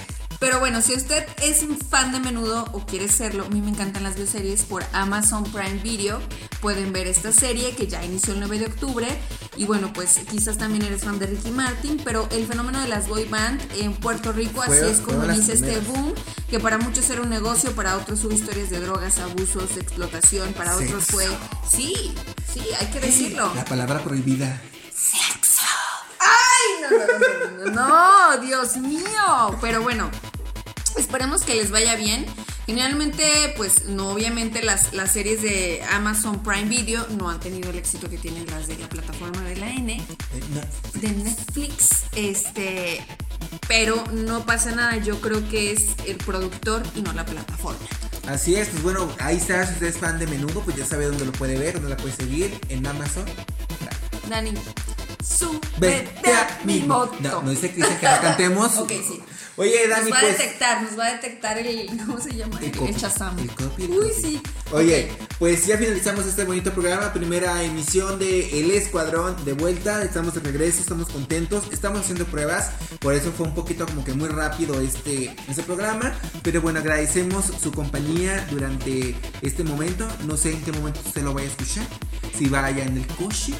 pero 0.45 0.59
bueno, 0.59 0.79
si 0.79 0.93
usted 0.93 1.25
es 1.41 1.63
un 1.63 1.75
fan 1.75 2.11
de 2.11 2.19
menudo 2.19 2.67
o 2.71 2.85
quiere 2.85 3.07
serlo, 3.07 3.45
a 3.45 3.49
mí 3.49 3.61
me 3.61 3.71
encantan 3.71 4.03
las 4.03 4.15
bioseries 4.15 4.61
por 4.61 4.83
Amazon 4.93 5.43
Prime 5.45 5.79
Video, 5.81 6.21
pueden 6.61 6.93
ver 6.93 7.07
esta 7.07 7.31
serie 7.31 7.75
que 7.75 7.87
ya 7.87 8.05
inició 8.05 8.33
el 8.33 8.41
9 8.41 8.59
de 8.59 8.65
octubre. 8.67 9.07
Y 9.57 9.65
bueno, 9.65 9.91
pues 9.91 10.19
quizás 10.29 10.59
también 10.59 10.83
eres 10.83 11.03
fan 11.03 11.17
de 11.17 11.25
Ricky 11.25 11.49
Martin, 11.49 11.99
pero 12.05 12.29
el 12.29 12.45
fenómeno 12.45 12.79
de 12.79 12.87
las 12.87 13.07
boy 13.07 13.25
band 13.25 13.59
en 13.79 13.95
Puerto 13.95 14.33
Rico, 14.33 14.61
así 14.61 14.85
es 14.85 15.01
como 15.01 15.25
dice 15.25 15.53
este 15.53 15.79
boom, 15.79 16.13
que 16.47 16.59
para 16.59 16.77
muchos 16.77 17.09
era 17.09 17.23
un 17.23 17.29
negocio, 17.31 17.71
para 17.75 17.97
otros 17.97 18.23
hubo 18.23 18.33
historias 18.33 18.69
de 18.69 18.79
drogas, 18.81 19.17
abusos, 19.17 19.77
explotación, 19.77 20.53
para 20.53 20.75
otros 20.75 21.05
fue, 21.05 21.25
sí, 21.67 22.13
sí, 22.53 22.61
hay 22.79 22.85
que 22.91 22.99
decirlo. 22.99 23.51
La 23.55 23.65
palabra 23.65 24.03
prohibida. 24.03 24.61
Sexo. 24.93 25.65
Ay, 26.19 26.83
no, 26.83 26.89
no, 26.91 27.65
no, 27.65 27.71
no, 27.71 28.35
no, 28.37 28.41
Dios 28.45 28.77
mío. 28.77 29.57
Pero 29.59 29.81
bueno, 29.81 30.11
esperemos 31.05 31.43
que 31.43 31.53
les 31.53 31.69
vaya 31.69 31.95
bien. 31.95 32.25
Generalmente, 32.65 33.53
pues 33.57 33.85
no, 33.85 34.09
obviamente 34.09 34.63
las, 34.63 34.93
las 34.93 35.13
series 35.13 35.43
de 35.43 35.83
Amazon 35.91 36.41
Prime 36.41 36.65
Video 36.65 37.05
no 37.09 37.29
han 37.29 37.39
tenido 37.39 37.69
el 37.69 37.77
éxito 37.77 38.09
que 38.09 38.17
tienen 38.17 38.47
las 38.47 38.67
de 38.67 38.75
la 38.79 38.89
plataforma 38.89 39.39
de 39.41 39.55
la 39.57 39.69
N, 39.69 40.03
de 40.95 41.09
Netflix, 41.09 42.05
este, 42.15 43.05
pero 43.67 44.03
no 44.11 44.47
pasa 44.47 44.71
nada, 44.71 44.97
yo 44.97 45.21
creo 45.21 45.47
que 45.47 45.73
es 45.73 45.89
el 46.07 46.17
productor 46.17 46.81
y 46.95 47.01
no 47.03 47.13
la 47.13 47.23
plataforma. 47.23 47.85
Así 48.27 48.55
es, 48.55 48.69
pues 48.69 48.81
bueno, 48.81 49.13
ahí 49.19 49.37
está, 49.37 49.63
si 49.67 49.73
usted 49.73 49.85
es 49.85 49.99
fan 49.99 50.17
de 50.17 50.25
Menudo, 50.25 50.61
pues 50.61 50.75
ya 50.75 50.85
sabe 50.85 51.05
dónde 51.05 51.25
lo 51.25 51.33
puede 51.33 51.59
ver, 51.59 51.75
dónde 51.75 51.89
la 51.89 51.97
puede 51.97 52.15
seguir, 52.15 52.59
en 52.69 52.87
Amazon. 52.87 53.25
Dani, 54.27 54.53
súbete 55.25 56.31
a 56.31 56.59
mi 56.63 56.81
moto. 56.81 57.15
No, 57.21 57.41
no 57.41 57.49
dice 57.49 57.71
Cristian 57.71 57.99
que 57.99 58.05
la 58.05 58.21
cantemos. 58.21 58.77
ok, 58.77 58.89
sí. 58.89 59.23
Oye, 59.57 59.87
Dani, 59.87 60.09
nos 60.09 60.17
va 60.17 60.19
pues. 60.19 60.35
a 60.35 60.43
detectar, 60.43 60.83
nos 60.83 60.99
va 60.99 61.05
a 61.05 61.13
detectar 61.13 61.57
el. 61.57 61.87
¿Cómo 62.05 62.19
se 62.19 62.35
llama? 62.35 62.59
El, 62.59 62.77
el, 62.77 62.97
chazam. 62.97 63.39
El 63.39 63.49
copy, 63.51 63.83
el 63.85 63.91
Uy, 63.91 64.09
copy. 64.09 64.21
sí. 64.21 64.41
Oye, 64.71 65.09
pues 65.39 65.65
ya 65.65 65.77
finalizamos 65.77 66.25
este 66.25 66.43
bonito 66.43 66.73
programa. 66.73 67.13
Primera 67.13 67.63
emisión 67.63 68.19
de 68.19 68.59
El 68.59 68.71
Escuadrón 68.71 69.45
de 69.45 69.53
vuelta. 69.53 70.03
Estamos 70.03 70.33
de 70.33 70.41
regreso, 70.41 70.81
estamos 70.81 71.07
contentos. 71.07 71.65
Estamos 71.71 72.01
haciendo 72.01 72.25
pruebas. 72.25 72.71
Por 72.99 73.13
eso 73.13 73.31
fue 73.31 73.47
un 73.47 73.55
poquito 73.55 73.85
como 73.85 74.03
que 74.03 74.13
muy 74.13 74.27
rápido 74.27 74.81
este, 74.81 75.33
este 75.47 75.63
programa. 75.63 76.13
Pero 76.43 76.61
bueno, 76.61 76.79
agradecemos 76.79 77.45
su 77.45 77.71
compañía 77.71 78.45
durante 78.51 79.15
este 79.41 79.63
momento. 79.63 80.05
No 80.25 80.35
sé 80.35 80.51
en 80.51 80.61
qué 80.63 80.73
momento 80.73 80.99
usted 81.05 81.23
lo 81.23 81.33
vaya 81.33 81.47
a 81.47 81.51
escuchar. 81.51 81.87
Si 82.37 82.49
vaya 82.49 82.83
en 82.83 82.97
el 82.97 83.07
coche, 83.07 83.53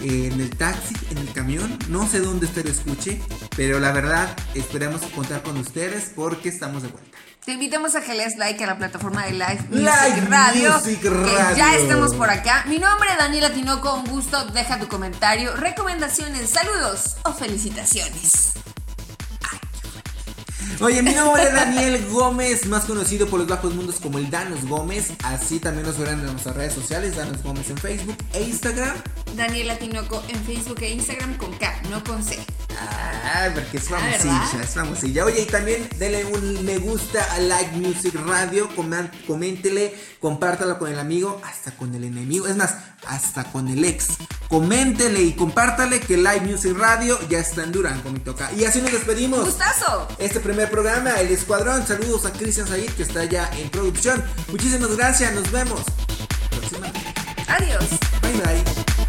en 0.00 0.40
el 0.40 0.50
taxi, 0.56 0.94
en 1.10 1.18
el 1.18 1.32
camión. 1.32 1.78
No 1.88 2.06
sé 2.08 2.20
dónde 2.20 2.46
usted 2.46 2.64
lo 2.64 2.70
escuche. 2.70 3.20
Pero 3.56 3.80
la 3.80 3.92
verdad, 3.92 4.36
esperamos 4.54 5.02
contar 5.14 5.42
con 5.42 5.56
ustedes 5.56 6.12
porque 6.14 6.48
estamos 6.48 6.82
de 6.82 6.88
vuelta. 6.88 7.18
Te 7.44 7.54
invitamos 7.54 7.94
a 7.94 8.02
que 8.02 8.12
le 8.12 8.24
des 8.24 8.36
like 8.36 8.62
a 8.62 8.66
la 8.66 8.76
plataforma 8.76 9.24
de 9.24 9.32
Live 9.32 9.64
Music 9.70 9.88
Live 9.88 10.26
Radio. 10.28 10.72
Music 10.74 11.00
que 11.00 11.08
Radio. 11.08 11.56
ya 11.56 11.76
estamos 11.76 12.14
por 12.14 12.28
acá. 12.28 12.64
Mi 12.68 12.78
nombre 12.78 13.08
es 13.10 13.16
Daniela 13.16 13.52
Tinoco. 13.54 13.94
Un 13.94 14.04
gusto. 14.06 14.44
Deja 14.46 14.78
tu 14.78 14.86
comentario, 14.86 15.56
recomendaciones, 15.56 16.50
saludos 16.50 17.16
o 17.24 17.32
felicitaciones. 17.32 18.52
Oye, 20.80 21.02
mi 21.02 21.12
nombre 21.12 21.42
es 21.42 21.52
Daniel 21.52 22.06
Gómez, 22.08 22.66
más 22.66 22.84
conocido 22.84 23.26
por 23.26 23.40
los 23.40 23.48
bajos 23.48 23.74
mundos 23.74 23.96
como 24.00 24.18
el 24.18 24.30
Danos 24.30 24.64
Gómez. 24.64 25.08
Así 25.24 25.58
también 25.58 25.84
nos 25.84 25.98
verán 25.98 26.20
en 26.20 26.26
nuestras 26.26 26.54
redes 26.54 26.72
sociales, 26.72 27.16
Danos 27.16 27.42
Gómez 27.42 27.68
en 27.70 27.78
Facebook 27.78 28.16
e 28.32 28.44
Instagram. 28.44 28.94
Daniela 29.34 29.76
Tinoco 29.76 30.22
en 30.28 30.36
Facebook 30.44 30.80
e 30.82 30.90
Instagram 30.90 31.36
con 31.36 31.52
K, 31.54 31.82
no 31.90 32.04
con 32.04 32.22
C. 32.22 32.38
Ah, 32.80 33.48
porque 33.52 33.78
es 33.78 33.90
Ah, 33.90 33.98
famosilla, 33.98 34.62
es 34.62 34.70
famosilla. 34.70 35.24
Oye, 35.24 35.42
y 35.42 35.46
también 35.46 35.88
denle 35.98 36.24
un 36.26 36.64
me 36.64 36.78
gusta 36.78 37.24
a 37.34 37.40
Like 37.40 37.76
Music 37.76 38.14
Radio, 38.14 38.68
coméntele, 39.26 39.92
compártalo 40.20 40.78
con 40.78 40.92
el 40.92 40.98
amigo, 41.00 41.40
hasta 41.44 41.72
con 41.72 41.92
el 41.92 42.04
enemigo, 42.04 42.46
es 42.46 42.56
más, 42.56 42.76
hasta 43.04 43.50
con 43.50 43.66
el 43.66 43.84
ex. 43.84 44.10
Coméntele 44.48 45.22
y 45.22 45.32
compártale 45.34 46.00
que 46.00 46.16
Like 46.16 46.46
Music 46.46 46.74
Radio 46.76 47.18
ya 47.28 47.38
está 47.38 47.64
en 47.64 47.72
Durango, 47.72 48.10
mi 48.10 48.18
toca. 48.20 48.50
Y 48.52 48.64
así 48.64 48.80
nos 48.80 48.92
despedimos. 48.92 49.44
¡Gustazo! 49.44 50.08
Este 50.18 50.40
primer 50.40 50.70
programa, 50.70 51.20
El 51.20 51.30
Escuadrón. 51.30 51.86
Saludos 51.86 52.24
a 52.24 52.32
Cristian 52.32 52.66
Said, 52.66 52.90
que 52.92 53.02
está 53.02 53.24
ya 53.24 53.50
en 53.58 53.68
producción. 53.68 54.24
Muchísimas 54.50 54.96
gracias, 54.96 55.34
nos 55.34 55.50
vemos. 55.50 55.82
próximamente. 56.50 57.00
Adiós. 57.46 57.84
Bye 58.22 58.32
bye. 58.32 59.07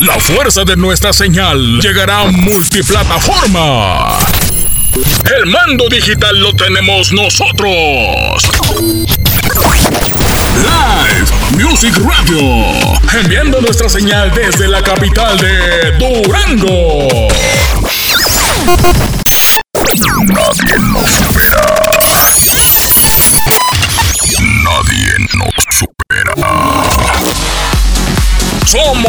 La 0.00 0.18
fuerza 0.20 0.64
de 0.64 0.76
nuestra 0.76 1.12
señal 1.12 1.80
llegará 1.80 2.20
a 2.20 2.24
multiplataforma. 2.26 4.16
El 5.36 5.46
mando 5.46 5.88
digital 5.88 6.38
lo 6.38 6.52
tenemos 6.54 7.10
nosotros. 7.12 8.42
Live 10.62 11.64
Music 11.64 11.94
Radio. 11.96 12.64
Enviando 13.20 13.60
nuestra 13.60 13.88
señal 13.88 14.32
desde 14.32 14.68
la 14.68 14.82
capital 14.82 15.36
de 15.38 15.92
Durango. 15.98 17.28
Nadie 20.28 20.78
nos 20.78 21.10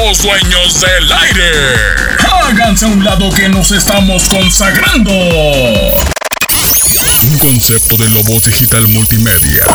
Somos 0.10 0.24
dueños 0.24 0.82
del 0.82 1.12
aire. 1.12 1.52
Háganse 2.42 2.86
a 2.86 2.88
un 2.88 3.04
lado 3.04 3.30
que 3.30 3.48
nos 3.48 3.72
estamos 3.72 4.28
consagrando. 4.28 5.12
Un 5.12 7.38
concepto 7.38 7.96
de 7.96 8.10
Lobos 8.10 8.46
Digital 8.46 8.88
Multimedia. 8.88 9.66